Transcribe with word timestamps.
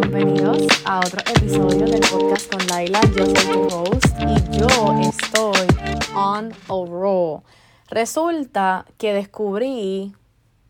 Bienvenidos 0.00 0.58
a 0.84 0.98
otro 0.98 1.20
episodio 1.20 1.86
del 1.86 2.00
podcast 2.00 2.52
con 2.52 2.66
Laila. 2.66 3.00
Yo 3.16 3.24
soy 3.24 3.52
tu 3.52 3.74
host 3.74 4.04
y 4.20 4.58
yo 4.58 5.00
estoy 5.00 5.66
on 6.14 6.52
a 6.52 6.90
roll. 6.90 7.40
Resulta 7.88 8.84
que 8.98 9.14
descubrí, 9.14 10.12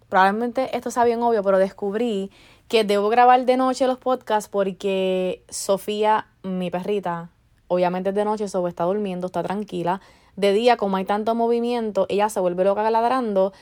probablemente 0.09 0.77
esto 0.77 0.93
sea 0.93 1.03
bien 1.03 1.23
obvio, 1.23 1.43
pero 1.43 1.59
descubrí 1.59 2.31
que 2.69 2.85
debo 2.85 3.09
grabar 3.09 3.45
de 3.45 3.57
noche 3.57 3.89
los 3.89 3.99
podcasts 3.99 4.49
porque 4.49 5.43
Sofía, 5.49 6.29
mi 6.45 6.71
perrita, 6.71 7.31
obviamente 7.67 8.11
es 8.11 8.15
de 8.15 8.25
noche, 8.25 8.47
solo 8.47 8.69
está 8.69 8.85
durmiendo, 8.85 9.27
está 9.27 9.43
tranquila. 9.43 10.01
De 10.37 10.53
día, 10.53 10.77
como 10.77 10.99
hay 10.99 11.05
tanto 11.05 11.35
movimiento, 11.35 12.07
ella 12.09 12.29
se 12.29 12.39
vuelve 12.39 12.63
loca 12.63 12.89
ladrando 12.89 13.53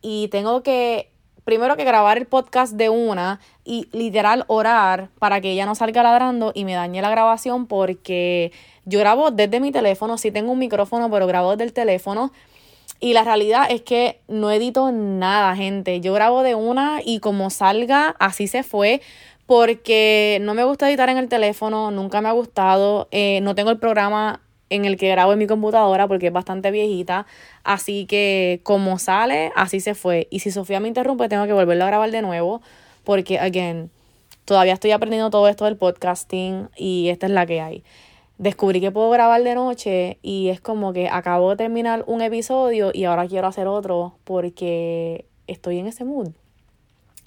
y 0.00 0.28
tengo 0.28 0.62
que 0.62 1.12
primero 1.50 1.76
que 1.76 1.82
grabar 1.82 2.16
el 2.16 2.26
podcast 2.26 2.74
de 2.74 2.90
una 2.90 3.40
y 3.64 3.88
literal 3.90 4.44
orar 4.46 5.08
para 5.18 5.40
que 5.40 5.50
ella 5.50 5.66
no 5.66 5.74
salga 5.74 6.04
ladrando 6.04 6.52
y 6.54 6.64
me 6.64 6.74
dañe 6.74 7.02
la 7.02 7.10
grabación 7.10 7.66
porque 7.66 8.52
yo 8.84 9.00
grabo 9.00 9.32
desde 9.32 9.58
mi 9.58 9.72
teléfono, 9.72 10.16
sí 10.16 10.30
tengo 10.30 10.52
un 10.52 10.60
micrófono, 10.60 11.10
pero 11.10 11.26
grabo 11.26 11.50
desde 11.50 11.64
el 11.64 11.72
teléfono. 11.72 12.30
Y 13.00 13.14
la 13.14 13.24
realidad 13.24 13.66
es 13.68 13.82
que 13.82 14.20
no 14.28 14.52
edito 14.52 14.92
nada, 14.92 15.56
gente. 15.56 16.00
Yo 16.00 16.12
grabo 16.12 16.44
de 16.44 16.54
una 16.54 17.00
y 17.04 17.18
como 17.18 17.50
salga, 17.50 18.14
así 18.20 18.46
se 18.46 18.62
fue. 18.62 19.00
Porque 19.46 20.38
no 20.42 20.54
me 20.54 20.62
gusta 20.62 20.88
editar 20.88 21.08
en 21.08 21.18
el 21.18 21.28
teléfono, 21.28 21.90
nunca 21.90 22.20
me 22.20 22.28
ha 22.28 22.32
gustado. 22.32 23.08
Eh, 23.10 23.40
no 23.42 23.56
tengo 23.56 23.70
el 23.70 23.78
programa 23.78 24.40
en 24.70 24.84
el 24.84 24.96
que 24.96 25.10
grabo 25.10 25.32
en 25.32 25.38
mi 25.38 25.46
computadora 25.46 26.08
porque 26.08 26.28
es 26.28 26.32
bastante 26.32 26.70
viejita. 26.70 27.26
Así 27.64 28.06
que 28.06 28.60
como 28.62 28.98
sale, 28.98 29.52
así 29.56 29.80
se 29.80 29.94
fue. 29.94 30.28
Y 30.30 30.38
si 30.38 30.50
Sofía 30.50 30.80
me 30.80 30.88
interrumpe, 30.88 31.28
tengo 31.28 31.46
que 31.46 31.52
volverlo 31.52 31.84
a 31.84 31.88
grabar 31.88 32.10
de 32.10 32.22
nuevo 32.22 32.62
porque, 33.04 33.38
again, 33.38 33.90
todavía 34.44 34.72
estoy 34.72 34.92
aprendiendo 34.92 35.30
todo 35.30 35.48
esto 35.48 35.64
del 35.64 35.76
podcasting 35.76 36.70
y 36.76 37.08
esta 37.08 37.26
es 37.26 37.32
la 37.32 37.46
que 37.46 37.60
hay. 37.60 37.84
Descubrí 38.38 38.80
que 38.80 38.90
puedo 38.90 39.10
grabar 39.10 39.42
de 39.42 39.54
noche 39.54 40.18
y 40.22 40.48
es 40.48 40.60
como 40.62 40.94
que 40.94 41.08
acabo 41.10 41.50
de 41.50 41.56
terminar 41.56 42.04
un 42.06 42.22
episodio 42.22 42.90
y 42.94 43.04
ahora 43.04 43.28
quiero 43.28 43.46
hacer 43.48 43.66
otro 43.66 44.14
porque 44.24 45.26
estoy 45.46 45.78
en 45.78 45.88
ese 45.88 46.04
mood. 46.04 46.28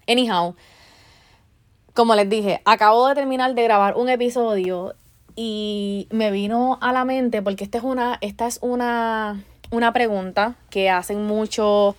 Anyhow, 0.08 0.56
como 1.94 2.16
les 2.16 2.28
dije, 2.28 2.62
acabo 2.66 3.08
de 3.08 3.16
terminar 3.16 3.54
de 3.54 3.64
grabar 3.64 3.96
un 3.96 4.10
episodio 4.10 4.96
y 5.36 6.08
me 6.12 6.32
vino 6.32 6.78
a 6.82 6.92
la 6.92 7.06
mente, 7.06 7.42
porque 7.42 7.64
esta 7.64 7.78
es 7.80 7.84
una, 7.84 8.18
esta 8.22 8.48
es 8.48 8.60
una, 8.62 9.44
una 9.72 9.94
pregunta 9.94 10.56
que 10.70 10.90
hacen 10.90 11.26
mucho, 11.26 11.96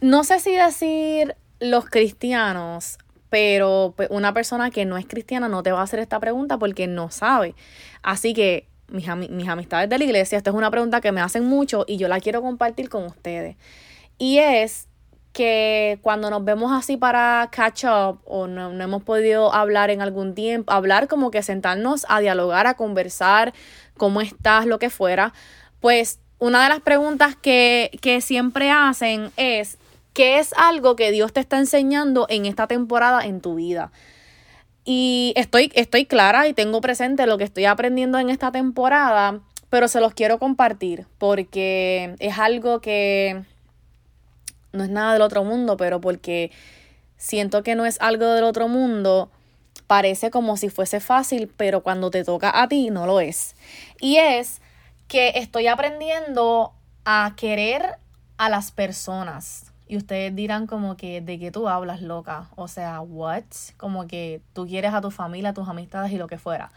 no 0.00 0.24
sé 0.24 0.40
si 0.40 0.54
decir 0.54 1.36
los 1.60 1.86
cristianos, 1.86 2.98
pero 3.30 3.94
pues, 3.96 4.08
una 4.10 4.32
persona 4.32 4.70
que 4.70 4.84
no 4.84 4.96
es 4.96 5.06
cristiana 5.06 5.48
no 5.48 5.62
te 5.62 5.72
va 5.72 5.80
a 5.80 5.84
hacer 5.84 5.98
esta 5.98 6.20
pregunta 6.20 6.58
porque 6.58 6.86
no 6.86 7.10
sabe. 7.10 7.54
Así 8.02 8.32
que 8.32 8.68
mis, 8.88 9.08
mis 9.30 9.48
amistades 9.48 9.88
de 9.90 9.98
la 9.98 10.04
iglesia, 10.04 10.38
esta 10.38 10.50
es 10.50 10.56
una 10.56 10.70
pregunta 10.70 11.00
que 11.00 11.10
me 11.10 11.20
hacen 11.20 11.44
mucho 11.44 11.84
y 11.88 11.96
yo 11.96 12.06
la 12.06 12.20
quiero 12.20 12.42
compartir 12.42 12.88
con 12.88 13.04
ustedes. 13.04 13.56
Y 14.18 14.38
es, 14.38 14.88
que 15.34 15.98
cuando 16.00 16.30
nos 16.30 16.44
vemos 16.44 16.72
así 16.72 16.96
para 16.96 17.50
catch 17.50 17.84
up 17.84 18.20
o 18.24 18.46
no, 18.46 18.70
hemos 18.70 19.02
podido 19.02 19.52
hablar 19.52 19.90
en 19.90 20.00
algún 20.00 20.34
tiempo, 20.34 20.72
hablar 20.72 21.08
como 21.08 21.32
que 21.32 21.42
sentarnos 21.42 22.06
a 22.08 22.20
dialogar, 22.20 22.68
a 22.68 22.74
conversar, 22.74 23.52
cómo 23.98 24.20
estás, 24.20 24.64
lo 24.64 24.78
que 24.78 24.90
fuera, 24.90 25.34
pues 25.80 26.20
una 26.38 26.62
de 26.62 26.68
las 26.68 26.80
preguntas 26.80 27.34
que, 27.36 27.90
que 28.00 28.20
siempre 28.20 28.70
hacen 28.70 29.32
es, 29.36 29.76
¿qué 30.12 30.38
es 30.38 30.54
algo 30.56 30.94
que 30.94 31.10
Dios 31.10 31.32
te 31.32 31.40
está 31.40 31.58
enseñando 31.58 32.26
en 32.30 32.46
esta 32.46 32.68
temporada 32.68 33.26
en 33.26 33.40
tu 33.40 33.56
vida? 33.56 33.90
Y 34.84 35.32
estoy, 35.36 35.72
estoy 35.74 36.06
clara 36.06 36.46
y 36.46 36.54
tengo 36.54 36.80
presente 36.80 37.26
lo 37.26 37.38
que 37.38 37.44
estoy 37.44 37.64
aprendiendo 37.64 38.18
en 38.18 38.30
esta 38.30 38.52
temporada, 38.52 39.40
pero 39.68 39.88
se 39.88 40.00
los 40.00 40.14
quiero 40.14 40.38
compartir 40.38 41.06
porque 41.18 42.14
es 42.20 42.38
algo 42.38 42.80
que 42.80 43.42
no 44.74 44.84
es 44.84 44.90
nada 44.90 45.14
del 45.14 45.22
otro 45.22 45.44
mundo, 45.44 45.76
pero 45.76 46.00
porque 46.00 46.50
siento 47.16 47.62
que 47.62 47.74
no 47.74 47.86
es 47.86 48.00
algo 48.00 48.26
del 48.26 48.44
otro 48.44 48.68
mundo, 48.68 49.30
parece 49.86 50.30
como 50.30 50.56
si 50.56 50.68
fuese 50.68 51.00
fácil, 51.00 51.50
pero 51.56 51.82
cuando 51.82 52.10
te 52.10 52.24
toca 52.24 52.60
a 52.60 52.68
ti 52.68 52.90
no 52.90 53.06
lo 53.06 53.20
es. 53.20 53.54
Y 54.00 54.16
es 54.16 54.60
que 55.08 55.32
estoy 55.36 55.66
aprendiendo 55.68 56.72
a 57.04 57.34
querer 57.36 57.98
a 58.36 58.48
las 58.48 58.72
personas. 58.72 59.72
Y 59.86 59.96
ustedes 59.96 60.34
dirán 60.34 60.66
como 60.66 60.96
que 60.96 61.20
de 61.20 61.38
qué 61.38 61.50
tú 61.50 61.68
hablas, 61.68 62.00
loca. 62.00 62.48
O 62.56 62.68
sea, 62.68 63.00
what? 63.00 63.44
Como 63.76 64.06
que 64.06 64.40
tú 64.54 64.66
quieres 64.66 64.94
a 64.94 65.00
tu 65.00 65.10
familia, 65.10 65.50
a 65.50 65.54
tus 65.54 65.68
amistades 65.68 66.10
y 66.10 66.16
lo 66.16 66.26
que 66.26 66.38
fuera. 66.38 66.72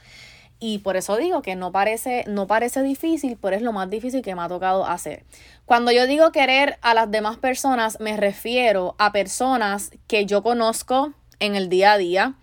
Y 0.60 0.80
por 0.80 0.98
eso 0.98 1.18
digo 1.18 1.42
que 1.42 1.56
no 1.56 1.72
parece, 1.72 2.24
no 2.28 2.48
parece 2.48 2.82
difícil, 2.82 3.38
pero 3.40 3.56
es 3.56 3.62
lo 3.62 3.74
más 3.74 3.90
difícil 3.90 4.22
que 4.22 4.34
me 4.36 4.42
ha 4.42 4.48
tocado 4.48 4.86
hacer. 4.86 5.24
Cuando 5.66 5.92
yo 5.92 6.08
digo 6.08 6.32
querer 6.32 6.80
a 6.82 6.94
las 6.94 7.12
demás 7.12 7.38
personas, 7.38 8.00
me 8.00 8.18
refiero 8.18 8.96
a 8.98 9.12
personas 9.12 9.92
que 10.08 10.26
yo 10.26 10.42
conozco 10.42 11.14
en 11.40 11.56
el 11.56 11.70
día 11.70 11.94
a 11.94 11.98
día, 11.98 12.34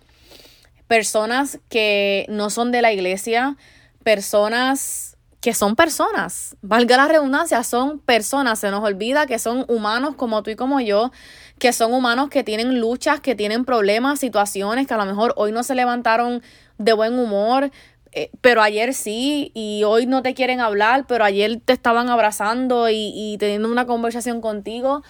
personas 0.87 1.59
que 1.69 2.25
no 2.29 2.49
son 2.49 2.71
de 2.71 2.81
la 2.81 2.93
iglesia, 2.93 3.57
personas 4.03 5.15
que 5.41 5.53
son 5.53 5.75
personas, 5.75 6.57
valga 6.63 6.97
la 6.97 7.07
redundancia, 7.07 7.61
son 7.63 7.99
personas, 7.99 8.57
se 8.57 8.71
nos 8.71 8.83
olvida 8.83 9.27
que 9.27 9.37
son 9.37 9.63
humanos 9.67 10.15
como 10.15 10.41
tú 10.41 10.49
y 10.49 10.55
como 10.55 10.79
yo, 10.79 11.11
que 11.59 11.71
son 11.71 11.93
humanos 11.93 12.29
que 12.29 12.43
tienen 12.43 12.79
luchas, 12.79 13.19
que 13.19 13.35
tienen 13.35 13.63
problemas, 13.63 14.19
situaciones, 14.19 14.87
que 14.87 14.95
a 14.95 14.97
lo 14.97 15.05
mejor 15.05 15.33
hoy 15.37 15.51
no 15.51 15.61
se 15.61 15.75
levantaron 15.75 16.41
de 16.79 16.93
buen 16.93 17.19
humor, 17.19 17.69
eh, 18.17 18.31
pero 18.39 18.61
ayer 18.61 18.93
sí 18.93 19.51
y 19.53 19.83
hoy 19.83 20.05
no 20.05 20.21
te 20.21 20.33
quieren 20.33 20.61
hablar, 20.61 21.05
pero 21.05 21.25
ayer 21.25 21.59
te 21.59 21.73
estaban 21.73 22.07
abrazando 22.09 22.89
y, 22.89 23.35
teniendo 23.39 23.69
una 23.69 23.85
conversación 23.85 24.39
contigo. 24.39 25.03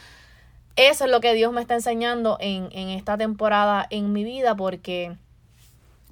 Eso 0.76 1.06
es 1.06 1.12
lo 1.12 1.22
que 1.22 1.36
Dios 1.36 1.54
me 1.54 1.62
está 1.62 1.76
enseñando 1.76 2.38
en, 2.42 2.72
esta 2.90 3.16
temporada 3.16 3.86
en 3.92 4.12
mi 4.12 4.24
vida 4.24 4.56
porque 4.56 5.16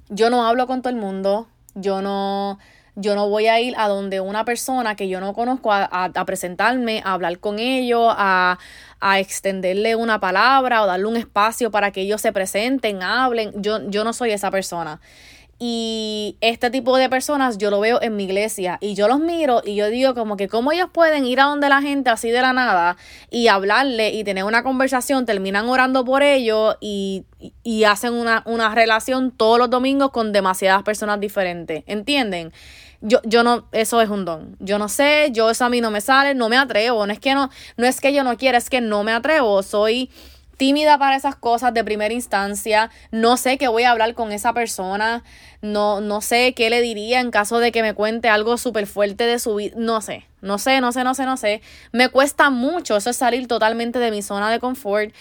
yo 0.08 0.30
no 0.30 0.46
hablo 0.46 0.68
con 0.68 0.82
todo 0.82 0.90
el 0.90 1.00
mundo, 1.00 1.48
yo 1.74 2.00
no, 2.00 2.60
yo 2.94 3.16
no 3.16 3.28
voy 3.28 3.48
a 3.48 3.60
ir 3.60 3.74
a 3.76 3.88
donde 3.88 4.20
una 4.20 4.44
persona 4.44 4.94
que 4.94 5.08
yo 5.08 5.20
no 5.20 5.34
conozco 5.34 5.72
a, 5.72 6.12
presentarme, 6.24 7.02
a 7.04 7.14
hablar 7.14 7.40
con 7.40 7.58
ellos, 7.58 8.14
a, 8.16 8.60
a, 9.00 9.18
extenderle 9.18 9.96
una 9.96 10.20
palabra 10.20 10.84
o 10.84 10.86
darle 10.86 11.06
un 11.06 11.16
espacio 11.16 11.72
para 11.72 11.90
que 11.90 12.02
ellos 12.02 12.20
se 12.20 12.32
presenten, 12.32 13.02
hablen. 13.02 13.50
Yo, 13.60 13.90
yo 13.90 14.04
no 14.04 14.12
soy 14.12 14.30
esa 14.30 14.52
persona. 14.52 15.00
Y 15.58 16.36
este 16.40 16.70
tipo 16.70 16.96
de 16.96 17.08
personas 17.08 17.58
yo 17.58 17.70
lo 17.70 17.80
veo 17.80 18.02
en 18.02 18.16
mi 18.16 18.24
iglesia 18.24 18.78
y 18.80 18.94
yo 18.94 19.06
los 19.06 19.20
miro 19.20 19.62
y 19.64 19.76
yo 19.76 19.88
digo 19.88 20.14
como 20.14 20.36
que 20.36 20.48
cómo 20.48 20.72
ellos 20.72 20.88
pueden 20.92 21.26
ir 21.26 21.40
a 21.40 21.44
donde 21.44 21.68
la 21.68 21.80
gente 21.80 22.10
así 22.10 22.30
de 22.30 22.42
la 22.42 22.52
nada 22.52 22.96
y 23.30 23.48
hablarle 23.48 24.10
y 24.10 24.24
tener 24.24 24.44
una 24.44 24.62
conversación, 24.62 25.26
terminan 25.26 25.68
orando 25.68 26.04
por 26.04 26.22
ellos 26.22 26.76
y, 26.80 27.24
y 27.62 27.84
hacen 27.84 28.14
una, 28.14 28.42
una 28.46 28.74
relación 28.74 29.30
todos 29.30 29.58
los 29.58 29.70
domingos 29.70 30.10
con 30.10 30.32
demasiadas 30.32 30.82
personas 30.82 31.20
diferentes, 31.20 31.84
¿entienden? 31.86 32.52
Yo, 33.06 33.20
yo 33.24 33.42
no, 33.42 33.66
eso 33.72 34.00
es 34.00 34.08
un 34.08 34.24
don. 34.24 34.56
Yo 34.60 34.78
no 34.78 34.88
sé, 34.88 35.28
yo 35.30 35.50
eso 35.50 35.66
a 35.66 35.68
mí 35.68 35.82
no 35.82 35.90
me 35.90 36.00
sale, 36.00 36.34
no 36.34 36.48
me 36.48 36.56
atrevo. 36.56 37.06
No 37.06 37.12
es 37.12 37.20
que 37.20 37.34
no, 37.34 37.50
no 37.76 37.86
es 37.86 38.00
que 38.00 38.14
yo 38.14 38.24
no 38.24 38.38
quiera, 38.38 38.56
es 38.56 38.70
que 38.70 38.80
no 38.80 39.04
me 39.04 39.12
atrevo. 39.12 39.62
Soy 39.62 40.10
tímida 40.56 40.98
para 40.98 41.16
esas 41.16 41.36
cosas 41.36 41.74
de 41.74 41.84
primera 41.84 42.14
instancia, 42.14 42.90
no 43.10 43.36
sé 43.36 43.58
qué 43.58 43.68
voy 43.68 43.84
a 43.84 43.90
hablar 43.90 44.14
con 44.14 44.32
esa 44.32 44.52
persona, 44.52 45.24
no, 45.62 46.00
no 46.00 46.20
sé 46.20 46.54
qué 46.54 46.70
le 46.70 46.80
diría 46.80 47.20
en 47.20 47.30
caso 47.30 47.58
de 47.58 47.72
que 47.72 47.82
me 47.82 47.94
cuente 47.94 48.28
algo 48.28 48.56
súper 48.56 48.86
fuerte 48.86 49.24
de 49.24 49.38
su 49.38 49.56
vida, 49.56 49.74
no 49.76 50.00
sé, 50.00 50.26
no 50.40 50.58
sé, 50.58 50.80
no 50.80 50.92
sé, 50.92 51.04
no 51.04 51.14
sé, 51.14 51.24
no 51.24 51.36
sé. 51.36 51.62
Me 51.92 52.08
cuesta 52.08 52.50
mucho, 52.50 52.96
eso 52.96 53.10
es 53.10 53.16
salir 53.16 53.48
totalmente 53.48 53.98
de 53.98 54.10
mi 54.10 54.22
zona 54.22 54.50
de 54.50 54.60
confort. 54.60 55.14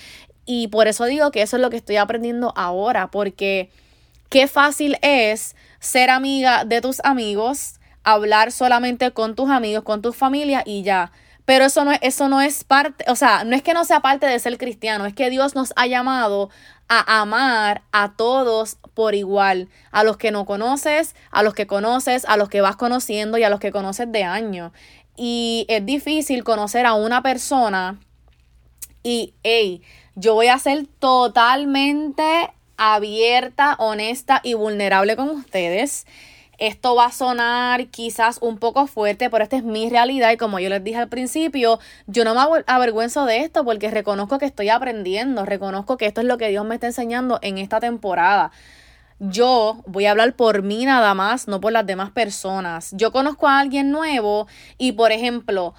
Y 0.46 0.68
por 0.68 0.88
eso 0.88 1.06
digo 1.06 1.32
que 1.32 1.42
eso 1.42 1.56
es 1.56 1.62
lo 1.62 1.70
que 1.70 1.78
estoy 1.78 1.96
aprendiendo 1.96 2.54
ahora, 2.58 3.10
porque 3.10 3.70
qué 4.30 4.48
fácil 4.48 4.98
es 5.02 5.56
ser 5.80 6.10
amiga 6.10 6.66
de 6.66 6.82
tus 6.82 7.00
amigos, 7.06 7.76
hablar 8.04 8.52
solamente 8.52 9.12
con 9.12 9.36
tus 9.36 9.50
amigos, 9.50 9.84
con 9.84 10.02
tu 10.02 10.12
familia 10.12 10.64
y 10.66 10.84
ya 10.84 11.12
pero 11.46 11.66
eso 11.66 11.84
no, 11.84 11.92
eso 12.02 12.30
no 12.30 12.42
es 12.42 12.64
parte, 12.64 13.06
o 13.10 13.16
sea, 13.16 13.44
no 13.44 13.56
es 13.56 13.62
que 13.62 13.74
no 13.74 13.86
sea 13.86 14.00
parte 14.00 14.26
de 14.26 14.40
ser 14.40 14.58
cristiano, 14.58 15.06
es 15.06 15.14
que 15.14 15.30
Dios 15.30 15.56
nos 15.56 15.74
ha 15.76 15.88
llamado 15.88 16.50
a 16.88 17.22
amar 17.22 17.84
a 17.92 18.14
todos 18.16 18.78
por 18.94 19.16
igual, 19.16 19.70
a 19.92 20.04
los 20.04 20.18
que 20.18 20.32
no 20.32 20.46
conoces, 20.46 21.16
a 21.32 21.44
los 21.44 21.54
que 21.54 21.68
conoces, 21.68 22.26
a 22.26 22.38
los 22.38 22.50
que 22.50 22.62
vas 22.62 22.76
conociendo 22.76 23.38
y 23.38 23.44
a 23.44 23.50
los 23.50 23.60
que 23.60 23.72
conoces 23.72 24.12
de 24.12 24.24
año. 24.24 24.72
Y 25.16 25.66
es 25.70 25.86
difícil 25.86 26.44
conocer 26.44 26.86
a 26.86 26.94
una 26.94 27.22
persona 27.22 28.00
y, 29.04 29.34
hey, 29.44 29.82
yo 30.16 30.34
voy 30.34 30.48
a 30.48 30.60
ser 30.60 30.88
totalmente 31.00 32.52
abierta, 32.78 33.76
honesta 33.80 34.40
y 34.44 34.54
vulnerable 34.54 35.16
con 35.16 35.30
ustedes 35.30 36.06
esto 36.58 36.96
va 36.96 37.06
a 37.06 37.12
sonar 37.12 37.88
quizás 37.88 38.38
un 38.42 38.58
poco 38.58 38.88
fuerte, 38.88 39.30
pero 39.30 39.44
esta 39.44 39.58
es 39.58 39.64
mi 39.64 39.90
realidad 39.90 40.32
y 40.32 40.38
como 40.38 40.60
yo 40.60 40.70
les 40.70 40.84
dije 40.84 40.98
al 40.98 41.10
principio, 41.10 41.80
yo 42.08 42.24
no 42.24 42.36
me 42.36 42.64
avergüenzo 42.68 43.26
de 43.26 43.40
esto 43.40 43.66
porque 43.66 43.92
reconozco 43.92 44.38
que 44.38 44.46
estoy 44.46 44.70
aprendiendo, 44.70 45.46
reconozco 45.46 45.98
que 45.98 46.06
esto 46.06 46.22
es 46.22 46.28
lo 46.28 46.38
que 46.38 46.50
Dios 46.50 46.66
me 46.66 46.76
está 46.76 46.88
enseñando 46.88 47.40
en 47.42 47.58
esta 47.58 47.80
temporada. 47.80 48.52
Yo 49.20 49.82
voy 49.86 50.06
a 50.06 50.12
hablar 50.12 50.34
por 50.34 50.64
mí 50.64 50.86
nada 50.86 51.14
más, 51.14 51.48
no 51.48 51.62
por 51.62 51.72
las 51.72 51.86
demás 51.86 52.12
personas. 52.12 52.92
Yo 52.94 53.12
conozco 53.12 53.48
a 53.48 53.60
alguien 53.60 53.92
nuevo 53.92 54.48
y, 54.78 54.94
por 54.94 55.12
ejemplo, 55.12 55.74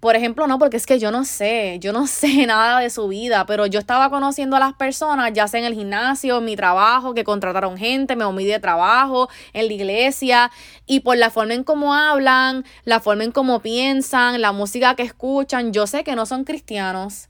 por 0.00 0.16
ejemplo, 0.16 0.46
no, 0.46 0.58
porque 0.58 0.78
es 0.78 0.86
que 0.86 0.98
yo 0.98 1.10
no 1.10 1.26
sé, 1.26 1.78
yo 1.78 1.92
no 1.92 2.06
sé 2.08 2.46
nada 2.46 2.80
de 2.80 2.88
su 2.88 3.06
vida, 3.08 3.44
pero 3.46 3.66
yo 3.66 3.78
estaba 3.78 4.08
conociendo 4.08 4.56
a 4.56 4.58
las 4.58 4.72
personas, 4.72 5.32
ya 5.34 5.46
sea 5.46 5.60
en 5.60 5.66
el 5.66 5.74
gimnasio, 5.74 6.38
en 6.38 6.46
mi 6.46 6.56
trabajo, 6.56 7.14
que 7.14 7.22
contrataron 7.22 7.76
gente, 7.76 8.16
me 8.16 8.24
omí 8.24 8.46
de 8.46 8.58
trabajo, 8.58 9.28
en 9.52 9.66
la 9.68 9.72
iglesia, 9.72 10.50
y 10.86 11.00
por 11.00 11.18
la 11.18 11.30
forma 11.30 11.52
en 11.52 11.64
cómo 11.64 11.94
hablan, 11.94 12.64
la 12.84 13.00
forma 13.00 13.24
en 13.24 13.32
cómo 13.32 13.60
piensan, 13.60 14.40
la 14.40 14.52
música 14.52 14.94
que 14.94 15.02
escuchan, 15.02 15.72
yo 15.72 15.86
sé 15.86 16.02
que 16.02 16.16
no 16.16 16.24
son 16.24 16.44
cristianos. 16.44 17.28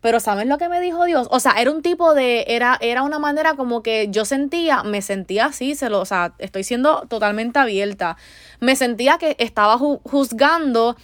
Pero 0.00 0.20
¿saben 0.20 0.48
lo 0.48 0.56
que 0.56 0.68
me 0.68 0.80
dijo 0.80 1.04
Dios? 1.04 1.26
O 1.30 1.40
sea, 1.40 1.52
era 1.58 1.70
un 1.70 1.82
tipo 1.82 2.14
de, 2.14 2.44
era, 2.48 2.78
era 2.80 3.02
una 3.02 3.18
manera 3.18 3.54
como 3.54 3.82
que 3.82 4.08
yo 4.10 4.24
sentía, 4.24 4.84
me 4.84 5.02
sentía 5.02 5.46
así, 5.46 5.74
se 5.74 5.90
lo, 5.90 6.00
o 6.00 6.04
sea, 6.04 6.34
estoy 6.38 6.64
siendo 6.64 7.06
totalmente 7.08 7.58
abierta. 7.58 8.16
Me 8.60 8.76
sentía 8.76 9.18
que 9.18 9.36
estaba 9.38 9.76
juzgando 9.78 10.96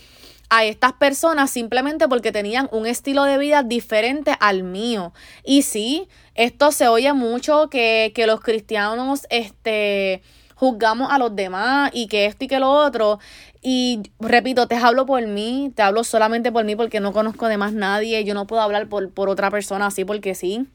a 0.54 0.66
estas 0.66 0.92
personas 0.92 1.50
simplemente 1.50 2.06
porque 2.08 2.30
tenían 2.30 2.68
un 2.72 2.84
estilo 2.84 3.24
de 3.24 3.38
vida 3.38 3.62
diferente 3.62 4.36
al 4.38 4.64
mío. 4.64 5.14
Y 5.42 5.62
sí, 5.62 6.08
esto 6.34 6.72
se 6.72 6.88
oye 6.88 7.10
mucho 7.14 7.70
que, 7.70 8.12
que 8.14 8.26
los 8.26 8.42
cristianos, 8.42 9.26
este, 9.30 10.20
juzgamos 10.54 11.10
a 11.10 11.16
los 11.16 11.34
demás 11.34 11.90
y 11.94 12.06
que 12.06 12.26
esto 12.26 12.44
y 12.44 12.48
que 12.48 12.58
lo 12.58 12.70
otro. 12.70 13.18
Y 13.62 14.02
repito, 14.20 14.68
te 14.68 14.76
hablo 14.76 15.06
por 15.06 15.26
mí, 15.26 15.72
te 15.74 15.80
hablo 15.80 16.04
solamente 16.04 16.52
por 16.52 16.66
mí 16.66 16.76
porque 16.76 17.00
no 17.00 17.14
conozco 17.14 17.48
de 17.48 17.56
más 17.56 17.72
nadie, 17.72 18.22
yo 18.24 18.34
no 18.34 18.46
puedo 18.46 18.60
hablar 18.60 18.90
por, 18.90 19.10
por 19.10 19.30
otra 19.30 19.50
persona 19.50 19.86
así 19.86 20.04
porque 20.04 20.34
sí. 20.34 20.66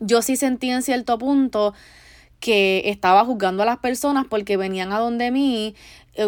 Yo 0.00 0.22
sí 0.22 0.34
sentí 0.34 0.70
en 0.70 0.80
cierto 0.80 1.18
punto 1.18 1.74
que 2.40 2.82
estaba 2.86 3.24
juzgando 3.24 3.62
a 3.64 3.66
las 3.66 3.78
personas 3.78 4.26
porque 4.28 4.56
venían 4.56 4.92
a 4.92 4.98
donde 4.98 5.30
mí, 5.30 5.74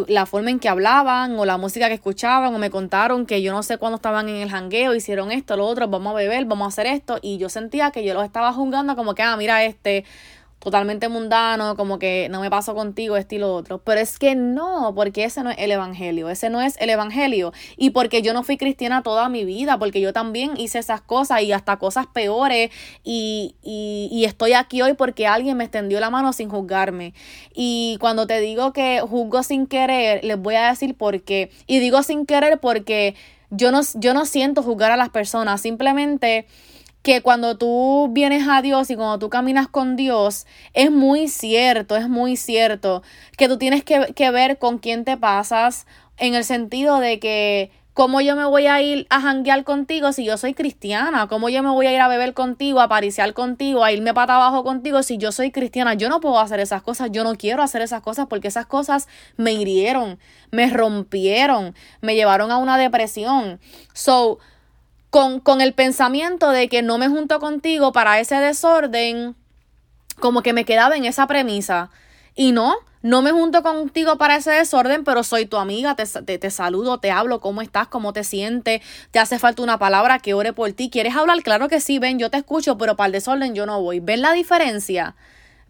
la 0.07 0.27
forma 0.27 0.51
en 0.51 0.61
que 0.61 0.69
hablaban 0.69 1.39
o 1.39 1.45
la 1.45 1.57
música 1.57 1.89
que 1.89 1.95
escuchaban 1.95 2.55
o 2.55 2.59
me 2.59 2.71
contaron 2.71 3.27
que 3.27 3.43
yo 3.43 3.53
no 3.53 3.63
sé 3.63 3.77
cuándo 3.79 3.97
estaban 3.97 4.29
en 4.29 4.37
el 4.37 4.51
jangueo, 4.51 4.95
hicieron 4.95 5.33
esto, 5.33 5.57
lo 5.57 5.67
otro, 5.67 5.89
vamos 5.89 6.13
a 6.13 6.15
beber, 6.15 6.45
vamos 6.45 6.67
a 6.67 6.69
hacer 6.69 6.87
esto 6.87 7.19
y 7.23 7.39
yo 7.39 7.49
sentía 7.49 7.91
que 7.91 8.05
yo 8.05 8.15
los 8.15 8.25
estaba 8.25 8.53
juzgando 8.53 8.95
como 8.95 9.15
que, 9.15 9.23
ah, 9.23 9.37
mira 9.37 9.65
este, 9.65 10.05
totalmente 10.61 11.09
mundano, 11.09 11.75
como 11.75 11.99
que 11.99 12.29
no 12.31 12.41
me 12.43 12.51
paso 12.51 12.75
contigo, 12.75 13.17
estilo 13.17 13.55
otro. 13.55 13.79
Pero 13.79 14.01
es 14.01 14.19
que 14.19 14.35
no, 14.35 14.93
porque 14.95 15.25
ese 15.25 15.43
no 15.43 15.51
es 15.51 15.57
el 15.59 15.73
Evangelio, 15.73 16.29
ese 16.29 16.51
no 16.51 16.61
es 16.61 16.77
el 16.81 16.91
Evangelio. 16.91 17.53
Y 17.79 17.91
porque 17.91 18.21
yo 18.21 18.35
no 18.35 18.45
fui 18.45 18.59
cristiana 18.59 19.03
toda 19.03 19.29
mi 19.31 19.45
vida, 19.47 19.79
porque 19.79 20.03
yo 20.03 20.13
también 20.13 20.53
hice 20.59 20.79
esas 20.79 21.01
cosas 21.01 21.43
y 21.43 21.53
hasta 21.53 21.79
cosas 21.79 22.07
peores. 22.07 22.71
Y, 23.03 23.57
y, 23.63 24.11
y 24.13 24.27
estoy 24.27 24.53
aquí 24.53 24.83
hoy 24.83 24.93
porque 24.93 25.27
alguien 25.27 25.57
me 25.57 25.65
extendió 25.65 25.99
la 25.99 26.11
mano 26.11 26.33
sin 26.35 26.51
juzgarme. 26.51 27.15
Y 27.55 27.97
cuando 27.99 28.27
te 28.27 28.39
digo 28.41 28.75
que 28.75 29.01
juzgo 29.01 29.43
sin 29.43 29.67
querer, 29.67 30.23
les 30.25 30.39
voy 30.39 30.57
a 30.57 30.69
decir 30.69 30.95
por 30.95 31.23
qué. 31.23 31.51
Y 31.67 31.79
digo 31.79 32.03
sin 32.03 32.27
querer 32.27 32.61
porque 32.61 33.15
yo 33.49 33.73
no, 33.73 33.81
yo 33.95 34.13
no 34.13 34.27
siento 34.27 34.63
juzgar 34.63 34.93
a 34.93 34.97
las 34.97 35.09
personas, 35.09 35.63
simplemente 35.63 36.47
que 37.03 37.23
cuando 37.23 37.57
tú 37.57 38.09
vienes 38.13 38.47
a 38.49 38.63
Dios 38.63 38.91
y 38.91 38.97
cuando 38.97 39.19
tú 39.19 39.31
caminas 39.31 39.69
con 39.69 39.97
Dios, 39.97 40.47
es 40.75 40.91
muy 40.91 41.29
cierto, 41.29 41.97
es 41.97 42.09
muy 42.09 42.37
cierto 42.37 43.03
que 43.37 43.49
tú 43.49 43.59
tienes 43.59 43.85
que, 43.85 44.13
que 44.15 44.31
ver 44.31 44.59
con 44.59 44.79
quién 44.79 45.05
te 45.05 45.17
pasas 45.17 45.87
en 46.19 46.35
el 46.35 46.45
sentido 46.45 47.01
de 47.01 47.19
que 47.19 47.71
¿Cómo 47.93 48.21
yo 48.21 48.37
me 48.37 48.45
voy 48.45 48.67
a 48.67 48.81
ir 48.81 49.07
a 49.11 49.21
janguear 49.21 49.65
contigo 49.65 50.13
si 50.13 50.25
yo 50.25 50.39
soy 50.39 50.55
cristiana? 50.55 51.27
¿Cómo 51.27 51.49
yo 51.49 51.63
me 51.63 51.71
voy 51.71 51.87
a 51.87 51.93
ir 51.93 52.01
a 52.01 52.07
beber 52.07 52.35
contigo, 52.35 52.81
a 52.81 52.89
pariciar 52.89 53.35
contigo, 53.35 53.85
a 53.85 53.93
irme 53.93 54.15
para 54.15 54.37
abajo 54.37 54.63
contigo 54.63 55.03
si 55.03 55.19
yo 55.19 55.33
soy 55.33 55.51
cristiana? 55.51 55.95
Yo 55.95 56.09
no 56.09 56.21
puedo 56.21 56.39
hacer 56.39 56.61
esas 56.61 56.83
cosas, 56.83 57.11
yo 57.11 57.25
no 57.25 57.35
quiero 57.35 57.63
hacer 57.65 57.83
esas 57.83 58.01
cosas 58.01 58.27
porque 58.27 58.49
esas 58.49 58.65
cosas 58.67 59.09
me 59.37 59.53
hirieron, 59.53 60.21
me 60.53 60.71
rompieron, 60.71 61.75
me 62.01 62.15
llevaron 62.15 62.53
a 62.53 62.59
una 62.59 62.79
depresión. 62.79 63.61
So, 63.93 64.39
con, 65.11 65.41
con 65.41 65.61
el 65.61 65.75
pensamiento 65.75 66.51
de 66.51 66.69
que 66.69 66.83
no 66.83 66.99
me 66.99 67.09
junto 67.09 67.41
contigo 67.41 67.93
para 67.93 68.21
ese 68.21 68.37
desorden, 68.37 69.37
como 70.19 70.43
que 70.43 70.53
me 70.53 70.65
quedaba 70.65 70.97
en 70.97 71.05
esa 71.05 71.27
premisa. 71.27 71.91
Y 72.37 72.53
no, 72.53 72.77
no 73.03 73.23
me 73.23 73.33
junto 73.33 73.63
contigo 73.63 74.19
para 74.19 74.37
ese 74.37 74.51
desorden, 74.51 75.05
pero 75.05 75.25
soy 75.25 75.47
tu 75.47 75.57
amiga, 75.57 75.97
te, 75.97 76.05
te, 76.07 76.39
te, 76.39 76.51
saludo, 76.51 76.99
te 76.99 77.11
hablo, 77.11 77.41
cómo 77.41 77.63
estás, 77.63 77.89
cómo 77.89 78.13
te 78.13 78.25
sientes, 78.25 78.83
te 79.11 79.19
hace 79.19 79.39
falta 79.39 79.63
una 79.63 79.79
palabra 79.79 80.19
que 80.21 80.35
ore 80.35 80.53
por 80.53 80.71
ti. 80.73 80.91
¿Quieres 80.91 81.17
hablar? 81.17 81.43
Claro 81.43 81.69
que 81.69 81.81
sí, 81.81 81.99
ven, 81.99 82.19
yo 82.19 82.31
te 82.31 82.37
escucho, 82.37 82.79
pero 82.79 82.97
para 82.97 83.07
el 83.07 83.13
desorden 83.13 83.55
yo 83.55 83.67
no 83.67 83.81
voy. 83.83 84.01
¿Ven 84.01 84.23
la 84.23 84.33
diferencia? 84.33 85.17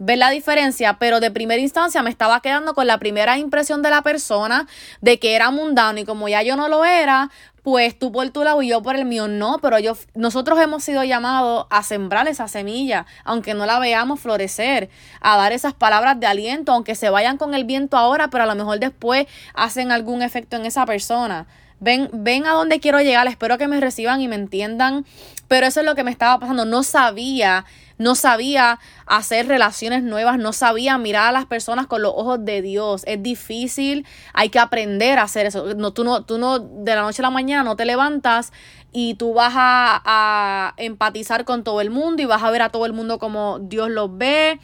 ¿Ven 0.03 0.19
la 0.19 0.31
diferencia? 0.31 0.95
Pero 0.95 1.21
de 1.21 1.31
primera 1.31 1.61
instancia 1.61 2.03
me 2.03 2.09
estaba 2.09 2.41
quedando 2.41 2.73
con 2.73 2.87
la 2.87 2.97
primera 2.97 3.37
impresión 3.37 3.83
de 3.83 3.91
la 3.91 4.01
persona 4.01 4.67
de 5.03 5.19
que 5.19 5.37
era 5.37 5.51
mundano 5.51 6.01
y 6.01 6.07
como 6.07 6.27
ya 6.27 6.43
yo 6.43 6.57
no 6.57 6.71
lo 6.71 6.87
era, 6.87 7.31
pues 7.63 7.99
tú 7.99 8.11
por 8.11 8.27
tu 8.31 8.43
lado 8.43 8.63
y 8.63 8.69
yo 8.69 8.83
por 8.83 8.97
el 8.97 9.05
mío 9.05 9.29
no, 9.29 9.59
pero 9.61 9.79
yo, 9.79 9.99
nosotros 10.15 10.59
hemos 10.59 10.85
sido 10.85 11.05
llamados 11.05 11.67
a 11.69 11.83
sembrar 11.83 12.29
esa 12.29 12.49
semilla, 12.49 13.05
aunque 13.25 13.53
no 13.53 13.67
la 13.67 13.79
veamos 13.79 14.21
florecer, 14.21 14.89
a 15.21 15.37
dar 15.37 15.53
esas 15.53 15.75
palabras 15.75 16.19
de 16.19 16.27
aliento, 16.27 16.73
aunque 16.73 16.95
se 16.95 17.11
vayan 17.11 17.37
con 17.37 17.53
el 17.53 17.65
viento 17.65 17.99
ahora, 17.99 18.29
pero 18.29 18.45
a 18.45 18.47
lo 18.47 18.55
mejor 18.55 18.79
después 18.79 19.27
hacen 19.53 19.93
algún 19.93 20.23
efecto 20.23 20.57
en 20.57 20.65
esa 20.65 20.87
persona. 20.87 21.47
Ven, 21.81 22.11
ven 22.13 22.47
a 22.47 22.53
dónde 22.53 22.79
quiero 22.79 23.01
llegar, 23.01 23.27
espero 23.27 23.59
que 23.59 23.67
me 23.67 23.81
reciban 23.81 24.21
y 24.21 24.29
me 24.29 24.37
entiendan, 24.37 25.07
pero 25.49 25.67
eso 25.67 25.81
es 25.81 25.87
lo 25.87 25.95
que 25.95 26.05
me 26.05 26.11
estaba 26.11 26.39
pasando, 26.39 26.65
no 26.65 26.83
sabía 26.83 27.65
no 28.01 28.15
sabía 28.15 28.81
hacer 29.05 29.47
relaciones 29.47 30.03
nuevas, 30.03 30.39
no 30.39 30.55
sabía 30.55 30.97
mirar 30.97 31.29
a 31.29 31.33
las 31.33 31.45
personas 31.45 31.87
con 31.87 32.01
los 32.01 32.15
ojos 32.17 32.43
de 32.43 32.63
Dios. 32.63 33.03
Es 33.07 33.23
difícil, 33.23 34.07
hay 34.33 34.49
que 34.49 34.59
aprender 34.59 35.19
a 35.19 35.25
hacer 35.25 35.45
eso. 35.45 35.75
No, 35.75 35.93
tú, 35.93 36.03
no, 36.03 36.25
tú 36.25 36.39
no, 36.39 36.61
de 36.61 36.95
la 36.95 37.03
noche 37.03 37.21
a 37.21 37.25
la 37.25 37.31
mañana 37.31 37.63
no 37.63 37.77
te 37.77 37.85
levantas 37.85 38.55
y 38.91 39.17
tú 39.17 39.35
vas 39.35 39.53
a, 39.55 40.01
a 40.03 40.75
empatizar 40.79 41.45
con 41.45 41.63
todo 41.63 41.83
el 41.83 41.91
mundo 41.91 42.23
y 42.23 42.25
vas 42.25 42.43
a 42.43 42.51
ver 42.51 42.63
a 42.63 42.71
todo 42.71 42.87
el 42.87 42.95
mundo 42.95 43.19
como 43.19 43.59
Dios 43.59 43.91
los 43.91 44.17
ve. 44.17 44.59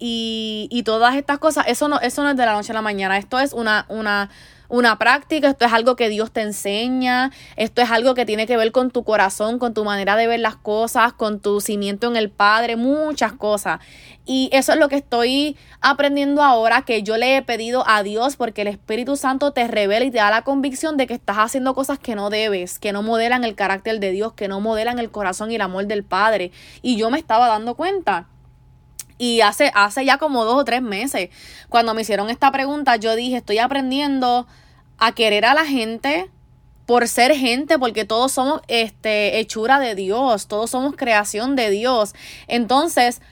Y, 0.00 0.66
y 0.72 0.82
todas 0.82 1.14
estas 1.14 1.38
cosas, 1.38 1.66
eso 1.68 1.86
no, 1.86 2.00
eso 2.00 2.24
no 2.24 2.30
es 2.30 2.36
de 2.36 2.44
la 2.44 2.54
noche 2.54 2.72
a 2.72 2.74
la 2.74 2.82
mañana, 2.82 3.16
esto 3.18 3.38
es 3.38 3.52
una, 3.52 3.86
una, 3.88 4.30
una 4.72 4.96
práctica, 4.96 5.50
esto 5.50 5.66
es 5.66 5.72
algo 5.74 5.96
que 5.96 6.08
Dios 6.08 6.32
te 6.32 6.40
enseña, 6.40 7.30
esto 7.56 7.82
es 7.82 7.90
algo 7.90 8.14
que 8.14 8.24
tiene 8.24 8.46
que 8.46 8.56
ver 8.56 8.72
con 8.72 8.90
tu 8.90 9.04
corazón, 9.04 9.58
con 9.58 9.74
tu 9.74 9.84
manera 9.84 10.16
de 10.16 10.26
ver 10.26 10.40
las 10.40 10.56
cosas, 10.56 11.12
con 11.12 11.40
tu 11.40 11.60
cimiento 11.60 12.08
en 12.08 12.16
el 12.16 12.30
Padre, 12.30 12.76
muchas 12.76 13.34
cosas. 13.34 13.80
Y 14.24 14.48
eso 14.50 14.72
es 14.72 14.78
lo 14.78 14.88
que 14.88 14.96
estoy 14.96 15.58
aprendiendo 15.82 16.42
ahora, 16.42 16.86
que 16.86 17.02
yo 17.02 17.18
le 17.18 17.36
he 17.36 17.42
pedido 17.42 17.84
a 17.86 18.02
Dios 18.02 18.36
porque 18.36 18.62
el 18.62 18.68
Espíritu 18.68 19.16
Santo 19.16 19.52
te 19.52 19.68
revela 19.68 20.06
y 20.06 20.10
te 20.10 20.16
da 20.16 20.30
la 20.30 20.40
convicción 20.40 20.96
de 20.96 21.06
que 21.06 21.12
estás 21.12 21.36
haciendo 21.36 21.74
cosas 21.74 21.98
que 21.98 22.14
no 22.14 22.30
debes, 22.30 22.78
que 22.78 22.92
no 22.92 23.02
modelan 23.02 23.44
el 23.44 23.54
carácter 23.54 24.00
de 24.00 24.10
Dios, 24.10 24.32
que 24.32 24.48
no 24.48 24.60
modelan 24.60 24.98
el 24.98 25.10
corazón 25.10 25.52
y 25.52 25.56
el 25.56 25.60
amor 25.60 25.86
del 25.86 26.02
Padre. 26.02 26.50
Y 26.80 26.96
yo 26.96 27.10
me 27.10 27.18
estaba 27.18 27.46
dando 27.46 27.74
cuenta. 27.74 28.26
Y 29.18 29.42
hace, 29.42 29.70
hace 29.74 30.04
ya 30.04 30.18
como 30.18 30.44
dos 30.44 30.56
o 30.56 30.64
tres 30.64 30.82
meses, 30.82 31.28
cuando 31.68 31.92
me 31.94 32.00
hicieron 32.00 32.30
esta 32.30 32.50
pregunta, 32.50 32.96
yo 32.96 33.14
dije, 33.14 33.36
estoy 33.36 33.58
aprendiendo 33.58 34.48
a 34.98 35.12
querer 35.12 35.44
a 35.44 35.54
la 35.54 35.64
gente 35.64 36.30
por 36.86 37.08
ser 37.08 37.34
gente, 37.34 37.78
porque 37.78 38.04
todos 38.04 38.32
somos 38.32 38.60
este, 38.68 39.38
hechura 39.38 39.78
de 39.78 39.94
Dios, 39.94 40.46
todos 40.46 40.70
somos 40.70 40.96
creación 40.96 41.56
de 41.56 41.70
Dios. 41.70 42.14
Entonces, 42.48 43.22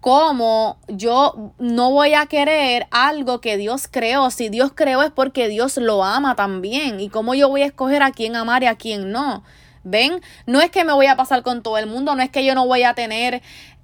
¿cómo 0.00 0.78
yo 0.88 1.52
no 1.58 1.90
voy 1.90 2.14
a 2.14 2.26
querer 2.26 2.86
algo 2.90 3.40
que 3.40 3.56
Dios 3.56 3.88
creó? 3.90 4.30
Si 4.30 4.48
Dios 4.48 4.72
creó 4.74 5.02
es 5.02 5.10
porque 5.10 5.48
Dios 5.48 5.76
lo 5.76 6.04
ama 6.04 6.36
también. 6.36 7.00
¿Y 7.00 7.08
cómo 7.08 7.34
yo 7.34 7.48
voy 7.48 7.62
a 7.62 7.66
escoger 7.66 8.02
a 8.02 8.12
quién 8.12 8.36
amar 8.36 8.62
y 8.62 8.66
a 8.66 8.76
quién 8.76 9.10
no? 9.10 9.42
¿Ven? 9.82 10.20
No 10.46 10.60
es 10.60 10.70
que 10.70 10.84
me 10.84 10.92
voy 10.92 11.06
a 11.06 11.16
pasar 11.16 11.42
con 11.42 11.62
todo 11.62 11.78
el 11.78 11.86
mundo, 11.86 12.14
no 12.14 12.22
es 12.22 12.30
que 12.30 12.44
yo 12.44 12.54
no 12.54 12.66
voy 12.66 12.82
a 12.82 12.94
tener 12.94 13.42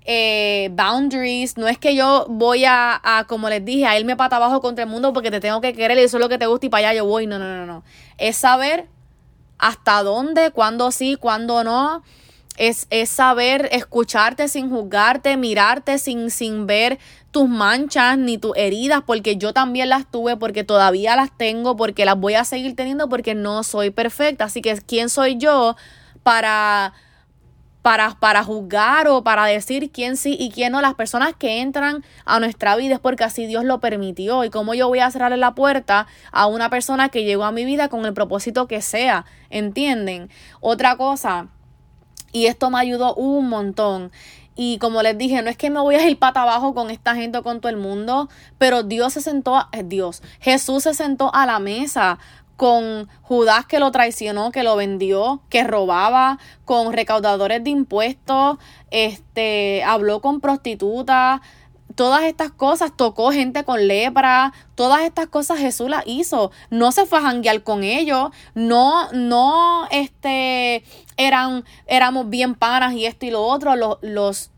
eh, 0.08 0.70
boundaries. 0.72 1.58
No 1.58 1.66
es 1.66 1.78
que 1.78 1.94
yo 1.96 2.26
voy 2.28 2.64
a, 2.64 3.24
como 3.28 3.48
les 3.48 3.64
dije, 3.64 3.86
a 3.86 3.98
irme 3.98 4.16
para 4.16 4.36
abajo 4.36 4.60
contra 4.60 4.84
el 4.84 4.90
mundo 4.90 5.12
porque 5.12 5.30
te 5.30 5.40
tengo 5.40 5.60
que 5.60 5.72
querer 5.74 5.98
y 5.98 6.02
eso 6.02 6.16
es 6.16 6.22
lo 6.22 6.28
que 6.28 6.38
te 6.38 6.46
gusta 6.46 6.66
y 6.66 6.68
para 6.68 6.90
allá 6.90 6.98
yo 6.98 7.06
voy. 7.06 7.26
No, 7.26 7.38
no, 7.38 7.56
no, 7.56 7.66
no. 7.66 7.82
Es 8.16 8.36
saber 8.36 8.86
hasta 9.58 10.02
dónde, 10.02 10.52
cuándo 10.52 10.92
sí, 10.92 11.16
cuándo 11.16 11.64
no. 11.64 12.02
Es, 12.56 12.86
es 12.88 13.10
saber 13.10 13.68
escucharte 13.72 14.48
sin 14.48 14.70
juzgarte, 14.70 15.36
mirarte 15.36 15.98
sin, 15.98 16.30
sin 16.30 16.66
ver 16.66 16.98
tus 17.30 17.48
manchas 17.50 18.16
ni 18.16 18.38
tus 18.38 18.56
heridas, 18.56 19.02
porque 19.04 19.36
yo 19.36 19.52
también 19.52 19.90
las 19.90 20.10
tuve, 20.10 20.38
porque 20.38 20.64
todavía 20.64 21.16
las 21.16 21.36
tengo, 21.36 21.76
porque 21.76 22.06
las 22.06 22.16
voy 22.16 22.32
a 22.32 22.44
seguir 22.44 22.74
teniendo, 22.74 23.10
porque 23.10 23.34
no 23.34 23.62
soy 23.62 23.90
perfecta. 23.90 24.44
Así 24.44 24.62
que, 24.62 24.74
¿quién 24.80 25.10
soy 25.10 25.36
yo 25.36 25.76
para 26.22 26.94
para, 27.86 28.16
para 28.18 28.42
juzgar 28.42 29.06
o 29.06 29.22
para 29.22 29.46
decir 29.46 29.92
quién 29.92 30.16
sí 30.16 30.36
y 30.36 30.50
quién 30.50 30.72
no. 30.72 30.80
Las 30.80 30.94
personas 30.94 31.34
que 31.38 31.60
entran 31.60 32.04
a 32.24 32.40
nuestra 32.40 32.74
vida 32.74 32.94
es 32.94 33.00
porque 33.00 33.22
así 33.22 33.46
Dios 33.46 33.62
lo 33.62 33.78
permitió. 33.78 34.42
Y 34.42 34.50
cómo 34.50 34.74
yo 34.74 34.88
voy 34.88 34.98
a 34.98 35.08
cerrarle 35.12 35.36
la 35.36 35.54
puerta 35.54 36.08
a 36.32 36.48
una 36.48 36.68
persona 36.68 37.10
que 37.10 37.22
llegó 37.22 37.44
a 37.44 37.52
mi 37.52 37.64
vida 37.64 37.86
con 37.86 38.04
el 38.04 38.12
propósito 38.12 38.66
que 38.66 38.82
sea. 38.82 39.24
¿Entienden? 39.50 40.30
Otra 40.58 40.96
cosa, 40.96 41.46
y 42.32 42.46
esto 42.46 42.70
me 42.70 42.80
ayudó 42.80 43.14
un 43.14 43.48
montón. 43.48 44.10
Y 44.56 44.78
como 44.78 45.00
les 45.02 45.16
dije, 45.16 45.40
no 45.42 45.50
es 45.50 45.56
que 45.56 45.70
me 45.70 45.78
voy 45.78 45.94
a 45.94 46.08
ir 46.08 46.18
pata 46.18 46.42
abajo 46.42 46.74
con 46.74 46.90
esta 46.90 47.14
gente 47.14 47.38
o 47.38 47.44
con 47.44 47.60
todo 47.60 47.70
el 47.70 47.76
mundo, 47.76 48.28
pero 48.58 48.82
Dios 48.82 49.12
se 49.12 49.20
sentó, 49.20 49.64
eh, 49.70 49.84
Dios, 49.84 50.24
Jesús 50.40 50.82
se 50.82 50.94
sentó 50.94 51.32
a 51.32 51.46
la 51.46 51.60
mesa 51.60 52.18
con 52.56 53.08
Judas 53.22 53.66
que 53.66 53.78
lo 53.78 53.90
traicionó, 53.90 54.50
que 54.50 54.62
lo 54.62 54.76
vendió, 54.76 55.42
que 55.50 55.64
robaba, 55.64 56.38
con 56.64 56.92
recaudadores 56.92 57.62
de 57.62 57.70
impuestos, 57.70 58.58
este, 58.90 59.84
habló 59.84 60.20
con 60.20 60.40
prostitutas, 60.40 61.40
todas 61.94 62.24
estas 62.24 62.50
cosas, 62.50 62.92
tocó 62.96 63.30
gente 63.32 63.64
con 63.64 63.86
lepra, 63.86 64.52
todas 64.74 65.02
estas 65.02 65.26
cosas 65.26 65.58
Jesús 65.58 65.90
las 65.90 66.04
hizo. 66.06 66.50
No 66.70 66.92
se 66.92 67.06
fue 67.06 67.18
a 67.18 67.22
janguear 67.22 67.62
con 67.62 67.84
ellos, 67.84 68.30
no, 68.54 69.10
no, 69.12 69.86
este, 69.90 70.84
eran, 71.16 71.64
éramos 71.86 72.28
bien 72.30 72.54
panas 72.54 72.94
y 72.94 73.06
esto 73.06 73.26
y 73.26 73.30
lo 73.30 73.42
otro, 73.42 73.76
los, 73.76 73.98
los, 74.02 74.50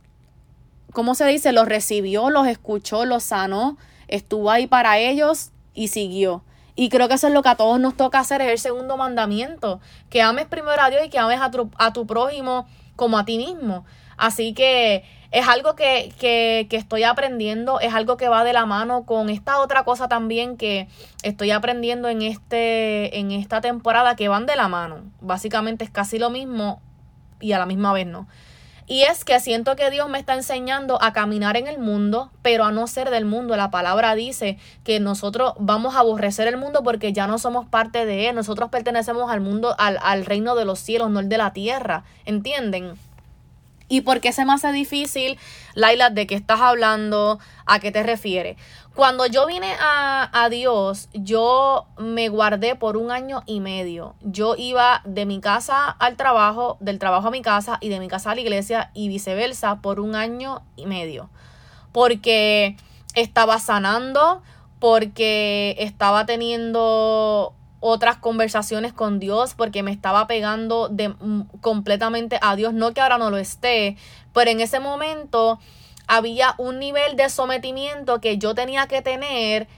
¿cómo 0.92 1.14
se 1.14 1.26
dice? 1.26 1.52
Los 1.52 1.66
recibió, 1.66 2.30
los 2.30 2.46
escuchó, 2.46 3.04
los 3.04 3.24
sanó, 3.24 3.76
estuvo 4.08 4.50
ahí 4.50 4.66
para 4.66 4.98
ellos 4.98 5.50
y 5.74 5.88
siguió. 5.88 6.42
Y 6.80 6.90
creo 6.90 7.08
que 7.08 7.14
eso 7.14 7.26
es 7.26 7.32
lo 7.32 7.42
que 7.42 7.48
a 7.48 7.56
todos 7.56 7.80
nos 7.80 7.96
toca 7.96 8.20
hacer, 8.20 8.40
es 8.40 8.50
el 8.52 8.58
segundo 8.60 8.96
mandamiento, 8.96 9.80
que 10.10 10.22
ames 10.22 10.46
primero 10.46 10.80
a 10.80 10.90
Dios 10.90 11.02
y 11.04 11.08
que 11.08 11.18
ames 11.18 11.40
a 11.40 11.50
tu, 11.50 11.68
a 11.76 11.92
tu 11.92 12.06
prójimo 12.06 12.68
como 12.94 13.18
a 13.18 13.24
ti 13.24 13.36
mismo. 13.36 13.84
Así 14.16 14.54
que 14.54 15.02
es 15.32 15.48
algo 15.48 15.74
que, 15.74 16.14
que, 16.20 16.68
que, 16.70 16.76
estoy 16.76 17.02
aprendiendo, 17.02 17.80
es 17.80 17.92
algo 17.94 18.16
que 18.16 18.28
va 18.28 18.44
de 18.44 18.52
la 18.52 18.64
mano 18.64 19.06
con 19.06 19.28
esta 19.28 19.58
otra 19.58 19.82
cosa 19.82 20.06
también 20.06 20.56
que 20.56 20.86
estoy 21.24 21.50
aprendiendo 21.50 22.08
en, 22.10 22.22
este, 22.22 23.18
en 23.18 23.32
esta 23.32 23.60
temporada 23.60 24.14
que 24.14 24.28
van 24.28 24.46
de 24.46 24.54
la 24.54 24.68
mano. 24.68 25.00
Básicamente 25.20 25.84
es 25.84 25.90
casi 25.90 26.20
lo 26.20 26.30
mismo 26.30 26.80
y 27.40 27.54
a 27.54 27.58
la 27.58 27.66
misma 27.66 27.92
vez 27.92 28.06
no. 28.06 28.28
Y 28.90 29.02
es 29.02 29.26
que 29.26 29.38
siento 29.38 29.76
que 29.76 29.90
Dios 29.90 30.08
me 30.08 30.18
está 30.18 30.34
enseñando 30.34 31.00
a 31.02 31.12
caminar 31.12 31.58
en 31.58 31.66
el 31.66 31.78
mundo, 31.78 32.30
pero 32.40 32.64
a 32.64 32.72
no 32.72 32.86
ser 32.86 33.10
del 33.10 33.26
mundo. 33.26 33.54
La 33.54 33.70
palabra 33.70 34.14
dice 34.14 34.56
que 34.82 34.98
nosotros 34.98 35.52
vamos 35.58 35.94
a 35.94 36.00
aborrecer 36.00 36.48
el 36.48 36.56
mundo 36.56 36.82
porque 36.82 37.12
ya 37.12 37.26
no 37.26 37.38
somos 37.38 37.66
parte 37.66 38.06
de 38.06 38.30
él. 38.30 38.34
Nosotros 38.34 38.70
pertenecemos 38.70 39.30
al 39.30 39.42
mundo, 39.42 39.74
al, 39.78 39.98
al 40.02 40.24
reino 40.24 40.54
de 40.54 40.64
los 40.64 40.78
cielos, 40.78 41.10
no 41.10 41.20
el 41.20 41.28
de 41.28 41.36
la 41.36 41.52
tierra. 41.52 42.04
¿Entienden? 42.24 42.94
¿Y 43.88 44.02
por 44.02 44.20
qué 44.20 44.32
se 44.32 44.44
me 44.44 44.52
hace 44.52 44.70
difícil, 44.72 45.38
Laila, 45.74 46.10
de 46.10 46.26
qué 46.26 46.34
estás 46.34 46.60
hablando? 46.60 47.38
¿A 47.64 47.80
qué 47.80 47.90
te 47.90 48.02
refieres? 48.02 48.56
Cuando 48.94 49.26
yo 49.26 49.46
vine 49.46 49.72
a, 49.80 50.28
a, 50.32 50.48
Dios, 50.48 51.08
yo 51.14 51.86
me 51.96 52.28
guardé 52.28 52.74
por 52.74 52.96
un 52.96 53.10
año 53.10 53.42
y 53.46 53.60
medio. 53.60 54.14
Yo 54.20 54.56
iba 54.56 55.02
de 55.04 55.24
mi 55.24 55.40
casa 55.40 55.88
al 55.88 56.16
trabajo, 56.16 56.76
del 56.80 56.98
trabajo 56.98 57.28
a 57.28 57.30
mi 57.30 57.40
casa 57.40 57.78
y 57.80 57.88
de 57.88 58.00
mi 58.00 58.08
casa 58.08 58.32
a 58.32 58.34
la 58.34 58.40
iglesia 58.40 58.90
y 58.94 59.08
viceversa 59.08 59.80
por 59.80 60.00
un 60.00 60.14
año 60.14 60.62
y 60.76 60.86
medio. 60.86 61.30
Porque 61.92 62.76
estaba 63.14 63.58
sanando, 63.58 64.42
porque 64.80 65.76
estaba 65.78 66.26
teniendo 66.26 67.54
otras 67.80 68.16
conversaciones 68.16 68.92
con 68.92 69.18
Dios 69.18 69.54
porque 69.54 69.82
me 69.82 69.92
estaba 69.92 70.26
pegando 70.26 70.88
de, 70.88 71.10
mm, 71.10 71.42
completamente 71.60 72.38
a 72.42 72.56
Dios. 72.56 72.74
No 72.74 72.92
que 72.92 73.00
ahora 73.00 73.18
no 73.18 73.30
lo 73.30 73.38
esté, 73.38 73.96
pero 74.32 74.50
en 74.50 74.60
ese 74.60 74.80
momento 74.80 75.58
había 76.06 76.54
un 76.58 76.78
nivel 76.78 77.16
de 77.16 77.28
sometimiento 77.28 78.20
que 78.20 78.38
yo 78.38 78.54
tenía 78.54 78.86
que 78.86 79.02
tener 79.02 79.68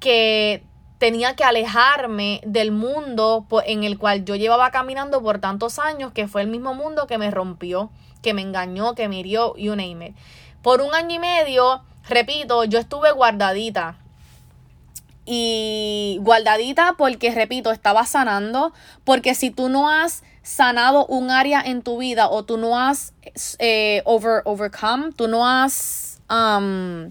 que 0.00 0.64
tenía 0.98 1.34
que 1.34 1.44
alejarme 1.44 2.40
del 2.44 2.72
mundo 2.72 3.46
en 3.64 3.84
el 3.84 3.98
cual 3.98 4.24
yo 4.24 4.36
llevaba 4.36 4.70
caminando 4.70 5.22
por 5.22 5.38
tantos 5.38 5.78
años, 5.78 6.12
que 6.12 6.28
fue 6.28 6.42
el 6.42 6.48
mismo 6.48 6.74
mundo 6.74 7.06
que 7.06 7.16
me 7.16 7.30
rompió, 7.30 7.90
que 8.22 8.34
me 8.34 8.42
engañó, 8.42 8.94
que 8.94 9.08
me 9.08 9.20
hirió, 9.20 9.56
you 9.56 9.76
name 9.76 10.08
it. 10.08 10.16
Por 10.60 10.82
un 10.82 10.94
año 10.94 11.16
y 11.16 11.18
medio, 11.18 11.82
repito, 12.06 12.64
yo 12.64 12.78
estuve 12.78 13.12
guardadita 13.12 13.96
y 15.24 16.18
guardadita 16.22 16.94
porque, 16.96 17.32
repito, 17.34 17.70
estaba 17.70 18.04
sanando, 18.06 18.72
porque 19.04 19.34
si 19.34 19.50
tú 19.50 19.68
no 19.68 19.90
has 19.90 20.22
sanado 20.42 21.06
un 21.06 21.30
área 21.30 21.60
en 21.60 21.82
tu 21.82 21.98
vida 21.98 22.28
o 22.28 22.44
tú 22.44 22.56
no 22.56 22.78
has 22.78 23.12
eh, 23.58 24.02
over, 24.04 24.42
overcome, 24.44 25.12
tú 25.12 25.28
no 25.28 25.46
has, 25.46 26.20
um, 26.30 27.10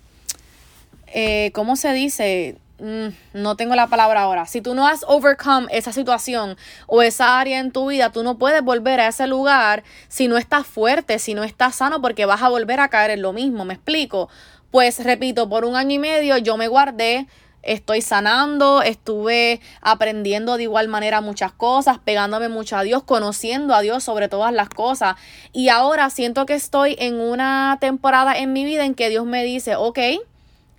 eh, 1.08 1.52
¿cómo 1.54 1.76
se 1.76 1.94
dice? 1.94 2.58
Mm, 2.80 3.10
no 3.34 3.56
tengo 3.56 3.76
la 3.76 3.88
palabra 3.88 4.22
ahora. 4.22 4.46
Si 4.46 4.62
tú 4.62 4.74
no 4.74 4.88
has 4.88 5.04
overcome 5.08 5.68
esa 5.72 5.92
situación 5.92 6.58
o 6.88 7.02
esa 7.02 7.40
área 7.40 7.60
en 7.60 7.72
tu 7.72 7.88
vida, 7.88 8.12
tú 8.12 8.24
no 8.24 8.38
puedes 8.38 8.62
volver 8.64 9.00
a 9.00 9.08
ese 9.08 9.28
lugar 9.28 9.84
si 10.08 10.28
no 10.28 10.38
estás 10.38 10.66
fuerte, 10.66 11.20
si 11.20 11.34
no 11.34 11.44
estás 11.44 11.76
sano, 11.76 12.02
porque 12.02 12.26
vas 12.26 12.42
a 12.42 12.50
volver 12.50 12.80
a 12.80 12.88
caer 12.88 13.12
en 13.12 13.22
lo 13.22 13.34
mismo. 13.34 13.66
¿Me 13.66 13.74
explico? 13.74 14.30
Pues 14.72 15.04
repito, 15.04 15.50
por 15.50 15.66
un 15.66 15.76
año 15.76 15.96
y 15.96 16.00
medio 16.00 16.38
yo 16.38 16.56
me 16.56 16.68
guardé 16.68 17.28
estoy 17.64 18.02
sanando, 18.02 18.82
estuve 18.82 19.62
aprendiendo 19.82 20.58
de 20.58 20.64
igual 20.64 20.88
manera 20.88 21.22
muchas 21.22 21.52
cosas, 21.52 22.00
pegándome 22.00 22.50
mucho 22.50 22.78
a 22.78 22.84
Dios, 22.84 23.04
conociendo 23.04 23.76
a 23.76 23.82
Dios 23.82 24.04
sobre 24.04 24.30
todas 24.30 24.54
las 24.54 24.70
cosas. 24.70 25.16
Y 25.52 25.70
ahora 25.70 26.10
siento 26.10 26.46
que 26.46 26.54
estoy 26.54 26.96
en 27.00 27.20
una 27.20 27.78
temporada 27.80 28.38
en 28.38 28.54
mi 28.54 28.66
vida 28.66 28.86
en 28.86 28.96
que 28.96 29.10
Dios 29.10 29.26
me 29.26 29.44
dice, 29.44 29.76
ok, 29.76 30.00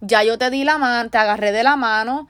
ya 0.01 0.23
yo 0.23 0.39
te 0.39 0.51
di 0.51 0.65
la 0.65 0.79
mano, 0.79 1.11
te 1.11 1.19
agarré 1.19 1.53
de 1.53 1.63
la 1.63 1.77
mano, 1.77 2.29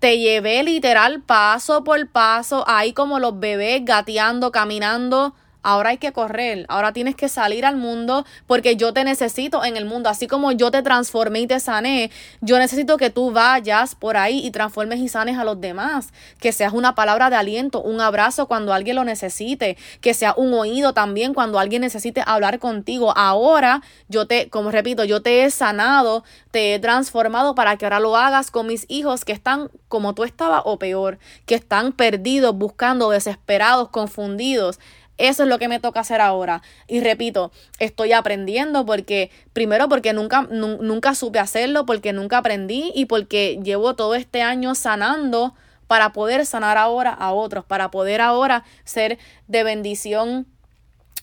te 0.00 0.18
llevé 0.18 0.62
literal 0.62 1.22
paso 1.22 1.84
por 1.84 2.08
paso, 2.08 2.64
ahí 2.66 2.92
como 2.92 3.18
los 3.18 3.38
bebés 3.38 3.84
gateando, 3.84 4.50
caminando 4.52 5.34
ahora 5.64 5.90
hay 5.90 5.98
que 5.98 6.12
correr, 6.12 6.66
ahora 6.68 6.92
tienes 6.92 7.16
que 7.16 7.28
salir 7.28 7.66
al 7.66 7.76
mundo 7.76 8.24
porque 8.46 8.76
yo 8.76 8.92
te 8.92 9.02
necesito 9.02 9.64
en 9.64 9.76
el 9.76 9.84
mundo, 9.84 10.08
así 10.08 10.28
como 10.28 10.52
yo 10.52 10.70
te 10.70 10.82
transformé 10.82 11.40
y 11.40 11.46
te 11.46 11.58
sané, 11.58 12.10
yo 12.40 12.58
necesito 12.58 12.96
que 12.96 13.10
tú 13.10 13.32
vayas 13.32 13.94
por 13.94 14.16
ahí 14.16 14.46
y 14.46 14.50
transformes 14.50 15.00
y 15.00 15.08
sanes 15.08 15.38
a 15.38 15.44
los 15.44 15.60
demás, 15.60 16.12
que 16.38 16.52
seas 16.52 16.72
una 16.72 16.94
palabra 16.94 17.30
de 17.30 17.36
aliento, 17.36 17.82
un 17.82 18.00
abrazo 18.00 18.46
cuando 18.46 18.72
alguien 18.72 18.96
lo 18.96 19.04
necesite, 19.04 19.76
que 20.00 20.14
sea 20.14 20.34
un 20.36 20.54
oído 20.54 20.92
también 20.92 21.34
cuando 21.34 21.58
alguien 21.58 21.82
necesite 21.82 22.22
hablar 22.24 22.58
contigo. 22.58 23.16
Ahora 23.16 23.82
yo 24.08 24.26
te, 24.26 24.48
como 24.50 24.70
repito, 24.70 25.04
yo 25.04 25.22
te 25.22 25.44
he 25.44 25.50
sanado, 25.50 26.24
te 26.50 26.74
he 26.74 26.78
transformado 26.78 27.54
para 27.54 27.76
que 27.76 27.86
ahora 27.86 28.00
lo 28.00 28.16
hagas 28.16 28.50
con 28.50 28.66
mis 28.66 28.86
hijos 28.88 29.24
que 29.24 29.32
están 29.32 29.70
como 29.88 30.14
tú 30.14 30.24
estabas 30.24 30.62
o 30.64 30.78
peor, 30.78 31.18
que 31.46 31.54
están 31.54 31.92
perdidos, 31.92 32.54
buscando, 32.56 33.10
desesperados, 33.10 33.88
confundidos. 33.90 34.80
Eso 35.16 35.44
es 35.44 35.48
lo 35.48 35.58
que 35.58 35.68
me 35.68 35.80
toca 35.80 36.00
hacer 36.00 36.20
ahora. 36.20 36.62
Y 36.88 37.00
repito, 37.00 37.52
estoy 37.78 38.12
aprendiendo 38.12 38.84
porque, 38.84 39.30
primero 39.52 39.88
porque 39.88 40.12
nunca, 40.12 40.42
nunca 40.42 41.14
supe 41.14 41.38
hacerlo, 41.38 41.86
porque 41.86 42.12
nunca 42.12 42.38
aprendí 42.38 42.92
y 42.94 43.06
porque 43.06 43.60
llevo 43.62 43.94
todo 43.94 44.14
este 44.14 44.42
año 44.42 44.74
sanando 44.74 45.54
para 45.86 46.12
poder 46.12 46.46
sanar 46.46 46.78
ahora 46.78 47.10
a 47.10 47.32
otros, 47.32 47.64
para 47.64 47.90
poder 47.90 48.20
ahora 48.20 48.64
ser 48.84 49.18
de 49.46 49.64
bendición 49.64 50.46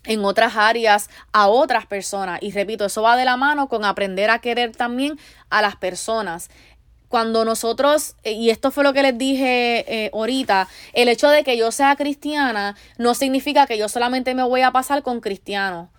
en 0.06 0.26
otras 0.26 0.56
áreas 0.56 1.10
a 1.32 1.48
otras 1.48 1.86
personas. 1.86 2.40
Y 2.42 2.52
repito, 2.52 2.86
eso 2.86 3.02
va 3.02 3.18
de 3.18 3.26
la 3.26 3.38
mano 3.38 3.68
con 3.68 3.86
aprender 3.86 4.30
a 4.30 4.40
querer 4.40 4.76
también 4.76 5.20
a 5.50 5.62
las 5.62 5.76
personas 5.76 6.50
cuando 7.12 7.44
nosotros, 7.46 8.16
eh, 8.24 8.32
y 8.32 8.50
esto 8.50 8.72
fue 8.72 8.86
lo 8.86 8.94
que 8.94 9.04
les 9.04 9.18
dije 9.18 10.06
eh, 10.06 10.10
ahorita, 10.14 10.70
el 10.94 11.10
hecho 11.10 11.30
de 11.30 11.44
que 11.44 11.58
yo 11.58 11.72
sea 11.72 11.96
cristiana 11.98 12.76
no 12.98 13.14
significa 13.14 13.68
que 13.68 13.78
yo 13.78 13.90
solamente 13.90 14.34
me 14.34 14.44
voy 14.44 14.62
a 14.62 14.72
pasar 14.72 15.04
con 15.04 15.20
cristianos 15.20 15.90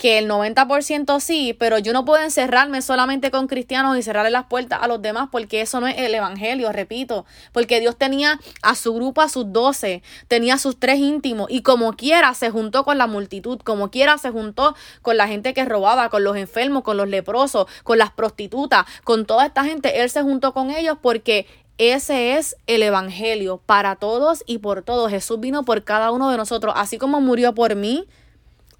que 0.00 0.16
el 0.16 0.30
90% 0.30 1.20
sí, 1.20 1.54
pero 1.58 1.78
yo 1.78 1.92
no 1.92 2.06
puedo 2.06 2.24
encerrarme 2.24 2.80
solamente 2.80 3.30
con 3.30 3.48
cristianos 3.48 3.98
y 3.98 4.02
cerrarle 4.02 4.30
las 4.30 4.46
puertas 4.46 4.78
a 4.80 4.88
los 4.88 5.02
demás 5.02 5.28
porque 5.30 5.60
eso 5.60 5.78
no 5.78 5.88
es 5.88 5.98
el 5.98 6.14
evangelio, 6.14 6.72
repito, 6.72 7.26
porque 7.52 7.80
Dios 7.80 7.98
tenía 7.98 8.40
a 8.62 8.74
su 8.76 8.94
grupo, 8.94 9.20
a 9.20 9.28
sus 9.28 9.52
doce, 9.52 10.02
tenía 10.26 10.54
a 10.54 10.58
sus 10.58 10.80
tres 10.80 11.00
íntimos 11.00 11.50
y 11.50 11.60
como 11.60 11.92
quiera 11.98 12.32
se 12.32 12.48
juntó 12.48 12.82
con 12.82 12.96
la 12.96 13.06
multitud, 13.06 13.60
como 13.62 13.90
quiera 13.90 14.16
se 14.16 14.30
juntó 14.30 14.74
con 15.02 15.18
la 15.18 15.28
gente 15.28 15.52
que 15.52 15.66
robaba, 15.66 16.08
con 16.08 16.24
los 16.24 16.34
enfermos, 16.38 16.82
con 16.82 16.96
los 16.96 17.06
leprosos, 17.06 17.66
con 17.82 17.98
las 17.98 18.10
prostitutas, 18.10 18.86
con 19.04 19.26
toda 19.26 19.44
esta 19.44 19.64
gente, 19.64 20.00
Él 20.00 20.08
se 20.08 20.22
juntó 20.22 20.54
con 20.54 20.70
ellos 20.70 20.96
porque 21.02 21.46
ese 21.76 22.38
es 22.38 22.56
el 22.66 22.82
Evangelio 22.82 23.60
para 23.66 23.96
todos 23.96 24.44
y 24.46 24.58
por 24.58 24.82
todos. 24.82 25.10
Jesús 25.10 25.40
vino 25.40 25.62
por 25.62 25.84
cada 25.84 26.10
uno 26.10 26.30
de 26.30 26.38
nosotros, 26.38 26.72
así 26.74 26.96
como 26.96 27.20
murió 27.20 27.54
por 27.54 27.74
mí, 27.74 28.06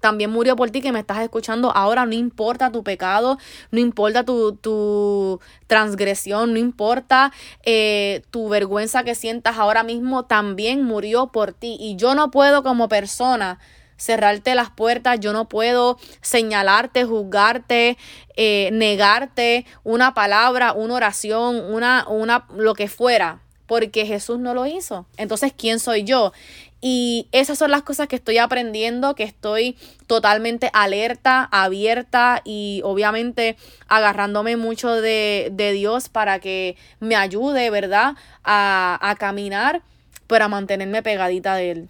también 0.01 0.31
murió 0.31 0.57
por 0.57 0.69
ti 0.71 0.81
que 0.81 0.91
me 0.91 0.99
estás 0.99 1.19
escuchando 1.19 1.71
ahora, 1.73 2.05
no 2.05 2.13
importa 2.13 2.71
tu 2.71 2.83
pecado, 2.83 3.37
no 3.71 3.79
importa 3.79 4.25
tu, 4.25 4.55
tu 4.55 5.39
transgresión, 5.67 6.51
no 6.51 6.59
importa 6.59 7.31
eh, 7.63 8.23
tu 8.31 8.49
vergüenza 8.49 9.03
que 9.03 9.15
sientas 9.15 9.57
ahora 9.57 9.83
mismo, 9.83 10.25
también 10.25 10.83
murió 10.83 11.27
por 11.27 11.53
ti. 11.53 11.77
Y 11.79 11.95
yo 11.95 12.15
no 12.15 12.31
puedo 12.31 12.63
como 12.63 12.89
persona 12.89 13.59
cerrarte 13.95 14.55
las 14.55 14.71
puertas, 14.71 15.19
yo 15.19 15.31
no 15.31 15.47
puedo 15.47 15.99
señalarte, 16.21 17.05
juzgarte, 17.05 17.97
eh, 18.35 18.69
negarte 18.73 19.67
una 19.83 20.15
palabra, 20.15 20.73
una 20.73 20.95
oración, 20.95 21.57
una, 21.71 22.07
una, 22.09 22.47
lo 22.55 22.73
que 22.73 22.87
fuera, 22.87 23.41
porque 23.71 24.05
Jesús 24.05 24.37
no 24.37 24.53
lo 24.53 24.65
hizo. 24.65 25.05
Entonces, 25.15 25.53
¿quién 25.57 25.79
soy 25.79 26.03
yo? 26.03 26.33
Y 26.81 27.29
esas 27.31 27.57
son 27.57 27.71
las 27.71 27.83
cosas 27.83 28.09
que 28.09 28.17
estoy 28.17 28.37
aprendiendo, 28.37 29.15
que 29.15 29.23
estoy 29.23 29.77
totalmente 30.07 30.69
alerta, 30.73 31.47
abierta 31.53 32.41
y 32.43 32.81
obviamente 32.83 33.55
agarrándome 33.87 34.57
mucho 34.57 34.91
de, 34.91 35.53
Dios 35.73 36.09
para 36.09 36.39
que 36.39 36.75
me 36.99 37.15
ayude, 37.15 37.69
¿verdad? 37.69 38.15
A, 38.43 38.99
a 39.01 39.15
caminar, 39.15 39.83
pero 40.27 40.43
a 40.43 40.47
mantenerme 40.49 41.01
pegadita 41.01 41.55
de 41.55 41.71
Él 41.71 41.89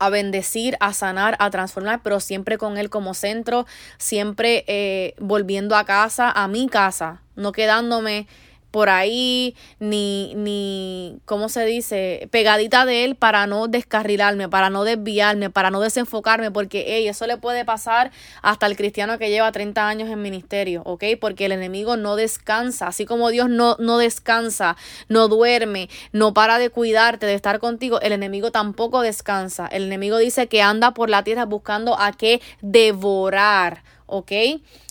a 0.00 0.10
bendecir, 0.10 0.76
a 0.80 0.94
sanar, 0.94 1.36
a 1.38 1.48
transformar, 1.50 2.00
pero 2.02 2.18
siempre 2.18 2.58
con 2.58 2.76
Él 2.76 2.90
como 2.90 3.14
centro, 3.14 3.66
siempre 3.98 4.64
eh, 4.66 5.14
volviendo 5.20 5.76
a 5.76 5.84
casa, 5.84 6.28
a 6.28 6.48
mi 6.48 6.66
casa, 6.66 7.22
no 7.36 7.52
quedándome 7.52 8.26
por 8.72 8.88
ahí, 8.88 9.54
ni, 9.78 10.34
ni, 10.34 11.18
¿cómo 11.26 11.48
se 11.50 11.64
dice? 11.66 12.28
Pegadita 12.32 12.84
de 12.86 13.04
él 13.04 13.14
para 13.14 13.46
no 13.46 13.68
descarrilarme, 13.68 14.48
para 14.48 14.70
no 14.70 14.82
desviarme, 14.82 15.50
para 15.50 15.70
no 15.70 15.80
desenfocarme, 15.80 16.50
porque, 16.50 16.84
hey, 16.88 17.06
eso 17.06 17.26
le 17.26 17.36
puede 17.36 17.64
pasar 17.64 18.10
hasta 18.40 18.66
el 18.66 18.76
cristiano 18.76 19.18
que 19.18 19.30
lleva 19.30 19.52
30 19.52 19.86
años 19.86 20.08
en 20.08 20.22
ministerio, 20.22 20.82
¿ok? 20.86 21.04
Porque 21.20 21.46
el 21.46 21.52
enemigo 21.52 21.96
no 21.98 22.16
descansa, 22.16 22.88
así 22.88 23.04
como 23.04 23.28
Dios 23.28 23.50
no, 23.50 23.76
no 23.78 23.98
descansa, 23.98 24.76
no 25.08 25.28
duerme, 25.28 25.90
no 26.12 26.32
para 26.32 26.58
de 26.58 26.70
cuidarte, 26.70 27.26
de 27.26 27.34
estar 27.34 27.58
contigo, 27.58 28.00
el 28.00 28.12
enemigo 28.12 28.50
tampoco 28.50 29.02
descansa. 29.02 29.66
El 29.66 29.84
enemigo 29.84 30.16
dice 30.16 30.48
que 30.48 30.62
anda 30.62 30.94
por 30.94 31.10
la 31.10 31.22
tierra 31.24 31.44
buscando 31.44 32.00
a 32.00 32.12
qué 32.12 32.40
devorar, 32.62 33.82
¿ok? 34.12 34.32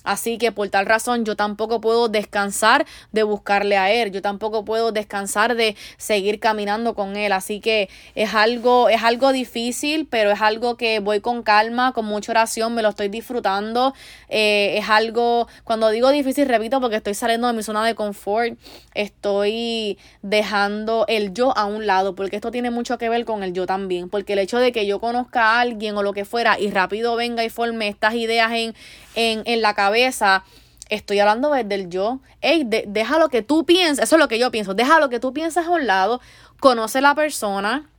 Así 0.04 0.40
que 0.40 0.52
por 0.52 0.68
tal 0.70 0.88
razón 0.88 1.26
yo 1.26 1.36
tampoco 1.36 1.80
puedo 1.80 2.10
descansar 2.10 2.88
de 3.12 3.22
buscarle 3.22 3.78
a 3.78 3.92
Él, 3.92 4.12
yo 4.12 4.22
tampoco 4.22 4.66
puedo 4.66 4.92
descansar 4.92 5.56
de 5.56 5.76
seguir 5.98 6.40
caminando 6.40 6.96
con 6.96 7.16
Él. 7.16 7.32
Así 7.32 7.60
que 7.60 7.88
es 8.16 8.34
algo, 8.34 8.90
es 8.90 9.04
algo 9.04 9.32
difícil, 9.32 10.08
pero 10.10 10.32
es 10.32 10.42
algo 10.42 10.76
que 10.76 11.00
voy 11.00 11.22
con 11.22 11.44
calma, 11.44 11.94
con 11.94 12.06
mucha 12.06 12.32
oración, 12.32 12.74
me 12.74 12.82
lo 12.82 12.90
estoy 12.90 13.10
disfrutando. 13.10 13.94
Eh, 14.28 14.76
es 14.78 14.90
algo, 14.90 15.48
cuando 15.64 15.90
digo 15.90 16.10
difícil, 16.10 16.48
repito, 16.48 16.82
porque 16.82 16.96
estoy 16.96 17.14
saliendo 17.14 17.48
de 17.48 17.54
mi 17.54 17.62
zona 17.62 17.86
de 17.86 17.94
confort, 17.94 18.58
estoy 18.96 20.00
dejando 20.24 21.06
el 21.08 21.34
yo 21.34 21.56
a 21.56 21.66
un 21.66 21.86
lado, 21.86 22.16
porque 22.16 22.38
esto 22.38 22.50
tiene 22.50 22.72
mucho 22.72 22.98
que 22.98 23.08
ver 23.10 23.24
con 23.26 23.44
el 23.44 23.54
yo 23.54 23.68
también, 23.68 24.10
porque 24.10 24.34
el 24.34 24.40
hecho 24.40 24.58
de 24.58 24.72
que 24.72 24.88
yo 24.88 25.00
conozca 25.00 25.44
a 25.44 25.60
alguien 25.62 25.96
o 25.96 26.02
lo 26.02 26.14
que 26.14 26.26
fuera 26.26 26.60
y 26.60 26.72
rápido 26.72 27.16
venga 27.16 27.44
y 27.44 27.50
forme 27.50 27.88
estas 27.88 28.16
ideas 28.16 28.52
en, 28.54 28.74
en, 29.16 29.44
en 29.46 29.62
la 29.62 29.74
cabeza, 29.74 30.44
estoy 30.90 31.20
hablando 31.20 31.52
desde 31.52 31.76
el 31.76 31.90
yo. 31.90 32.20
Ey, 32.42 32.64
deja 32.66 33.20
lo 33.20 33.30
que 33.30 33.42
tú 33.42 33.66
piensas, 33.66 34.06
eso 34.06 34.16
es 34.16 34.20
lo 34.20 34.28
que 34.28 34.40
yo 34.40 34.52
pienso, 34.52 34.74
deja 34.74 35.00
lo 35.00 35.10
que 35.10 35.20
tú 35.20 35.34
piensas 35.34 35.68
a 35.68 35.70
un 35.70 35.88
lado, 35.88 36.22
conoce 36.60 37.02
la 37.02 37.16
persona 37.16 37.91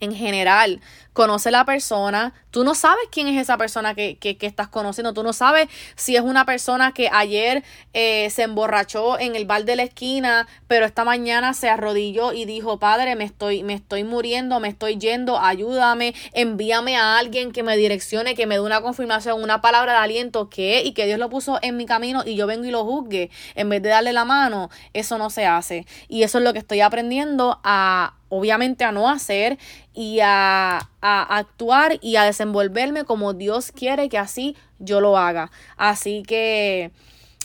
en 0.00 0.14
general, 0.14 0.80
conoce 1.14 1.52
la 1.52 1.64
persona, 1.64 2.34
tú 2.50 2.64
no 2.64 2.74
sabes 2.74 3.04
quién 3.10 3.28
es 3.28 3.40
esa 3.40 3.56
persona 3.56 3.94
que, 3.94 4.18
que, 4.18 4.36
que 4.36 4.46
estás 4.46 4.68
conociendo, 4.68 5.14
tú 5.14 5.22
no 5.22 5.32
sabes 5.32 5.68
si 5.94 6.16
es 6.16 6.22
una 6.22 6.44
persona 6.44 6.92
que 6.92 7.08
ayer 7.10 7.62
eh, 7.92 8.28
se 8.30 8.42
emborrachó 8.42 9.18
en 9.18 9.36
el 9.36 9.46
bar 9.46 9.64
de 9.64 9.76
la 9.76 9.84
esquina, 9.84 10.48
pero 10.66 10.84
esta 10.84 11.04
mañana 11.04 11.54
se 11.54 11.68
arrodilló 11.68 12.32
y 12.32 12.46
dijo, 12.46 12.80
Padre, 12.80 13.14
me 13.14 13.22
estoy, 13.24 13.62
me 13.62 13.74
estoy 13.74 14.02
muriendo, 14.02 14.58
me 14.58 14.68
estoy 14.68 14.98
yendo, 14.98 15.38
ayúdame, 15.38 16.14
envíame 16.32 16.96
a 16.96 17.16
alguien 17.16 17.52
que 17.52 17.62
me 17.62 17.76
direccione, 17.76 18.34
que 18.34 18.46
me 18.46 18.56
dé 18.56 18.60
una 18.60 18.80
confirmación, 18.80 19.40
una 19.40 19.60
palabra 19.60 19.92
de 19.92 19.98
aliento, 19.98 20.50
que 20.50 20.82
y 20.82 20.94
que 20.94 21.06
Dios 21.06 21.20
lo 21.20 21.30
puso 21.30 21.60
en 21.62 21.76
mi 21.76 21.86
camino 21.86 22.22
y 22.26 22.34
yo 22.34 22.48
vengo 22.48 22.64
y 22.64 22.72
lo 22.72 22.84
juzgue, 22.84 23.30
en 23.54 23.68
vez 23.68 23.80
de 23.82 23.90
darle 23.90 24.12
la 24.12 24.24
mano, 24.24 24.68
eso 24.92 25.16
no 25.16 25.30
se 25.30 25.46
hace. 25.46 25.86
Y 26.08 26.24
eso 26.24 26.38
es 26.38 26.44
lo 26.44 26.52
que 26.52 26.58
estoy 26.58 26.80
aprendiendo 26.80 27.60
a 27.62 28.14
obviamente 28.36 28.84
a 28.84 28.92
no 28.92 29.08
hacer 29.08 29.58
y 29.92 30.20
a, 30.20 30.90
a, 31.00 31.36
actuar 31.36 31.98
y 32.00 32.16
a 32.16 32.24
desenvolverme 32.24 33.04
como 33.04 33.32
Dios 33.32 33.70
quiere 33.72 34.08
que 34.08 34.18
así 34.18 34.56
yo 34.78 35.00
lo 35.00 35.16
haga. 35.16 35.50
Así 35.76 36.22
que 36.26 36.90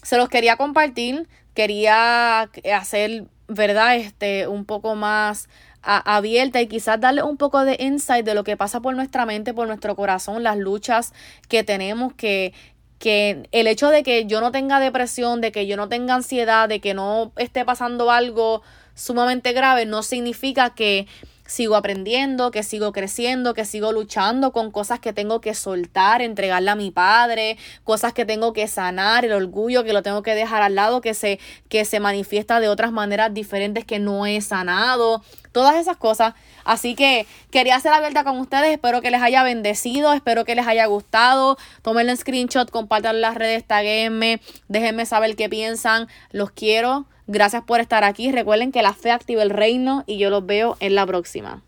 se 0.01 0.17
los 0.17 0.29
quería 0.29 0.58
compartir, 0.58 1.27
quería 1.53 2.50
hacer, 2.75 3.25
¿verdad? 3.47 3.97
Este, 3.97 4.47
un 4.47 4.65
poco 4.65 4.95
más 4.95 5.47
abierta 5.82 6.60
y 6.62 6.67
quizás 6.67 6.99
darle 6.99 7.23
un 7.23 7.38
poco 7.38 7.63
de 7.63 7.78
insight 7.80 8.25
de 8.25 8.34
lo 8.34 8.43
que 8.43 8.58
pasa 8.58 8.82
por 8.82 8.95
nuestra 8.95 9.25
mente, 9.25 9.54
por 9.54 9.67
nuestro 9.67 9.95
corazón, 9.95 10.43
las 10.43 10.58
luchas 10.58 11.13
que 11.47 11.63
tenemos, 11.63 12.13
que, 12.13 12.54
que 12.97 13.47
el 13.52 13.67
hecho 13.67 13.89
de 13.89 14.04
que 14.04 14.25
yo 14.25 14.41
no 14.41 14.52
tenga 14.52 14.80
depresión, 14.80 15.39
de 15.39 15.52
que 15.52 15.67
yo 15.67 15.78
no 15.78 15.88
tenga 15.88 16.15
ansiedad, 16.15 16.67
de 16.67 16.82
que 16.82 16.93
no 16.93 17.32
esté 17.38 17.63
pasando 17.63 18.12
algo 18.12 18.62
sumamente 19.00 19.54
grave, 19.54 19.86
no 19.86 20.04
significa 20.04 20.72
que 20.72 21.08
sigo 21.50 21.76
aprendiendo, 21.76 22.52
que 22.52 22.62
sigo 22.62 22.92
creciendo, 22.92 23.56
que 23.56 23.66
sigo 23.66 23.92
luchando 23.92 24.52
con 24.52 24.70
cosas 24.70 25.00
que 25.00 25.14
tengo 25.14 25.42
que 25.42 25.56
soltar, 25.56 26.22
entregarle 26.22 26.70
a 26.70 26.76
mi 26.76 26.92
padre, 26.92 27.58
cosas 27.84 28.14
que 28.14 28.24
tengo 28.24 28.54
que 28.54 28.68
sanar, 28.68 29.26
el 29.26 29.32
orgullo 29.32 29.84
que 29.84 29.94
lo 29.94 30.04
tengo 30.04 30.22
que 30.22 30.36
dejar 30.36 30.62
al 30.62 30.76
lado, 30.76 31.02
que 31.02 31.16
se, 31.16 31.40
que 31.68 31.86
se 31.86 32.00
manifiesta 32.00 32.60
de 32.60 32.70
otras 32.70 32.92
maneras 32.92 33.34
diferentes 33.34 33.84
que 33.84 33.98
no 33.98 34.28
he 34.28 34.42
sanado, 34.42 35.24
todas 35.52 35.78
esas 35.78 35.98
cosas. 35.98 36.36
Así 36.66 36.94
que 36.94 37.26
quería 37.50 37.80
ser 37.80 37.94
abierta 37.94 38.24
con 38.24 38.38
ustedes, 38.38 38.72
espero 38.72 39.02
que 39.02 39.10
les 39.10 39.22
haya 39.24 39.42
bendecido, 39.42 40.14
espero 40.14 40.46
que 40.46 40.54
les 40.54 40.68
haya 40.68 40.86
gustado, 40.86 41.58
tomen 41.82 42.10
el 42.10 42.18
screenshot, 42.18 42.70
compartan 42.70 43.22
las 43.22 43.34
redes, 43.34 43.66
taguenme, 43.66 44.40
déjenme 44.68 45.08
saber 45.08 45.36
qué 45.36 45.50
piensan, 45.50 46.08
los 46.32 46.52
quiero. 46.52 47.08
Gracias 47.32 47.63
por 47.63 47.80
estar 47.80 48.04
aquí. 48.04 48.32
Recuerden 48.32 48.72
que 48.72 48.82
la 48.82 48.94
fe 48.94 49.12
activa 49.12 49.44
el 49.44 49.52
reino 49.52 50.04
y 50.08 50.18
yo 50.18 50.32
los 50.32 50.44
veo 50.48 50.78
en 50.80 50.96
la 50.96 51.06
próxima. 51.06 51.62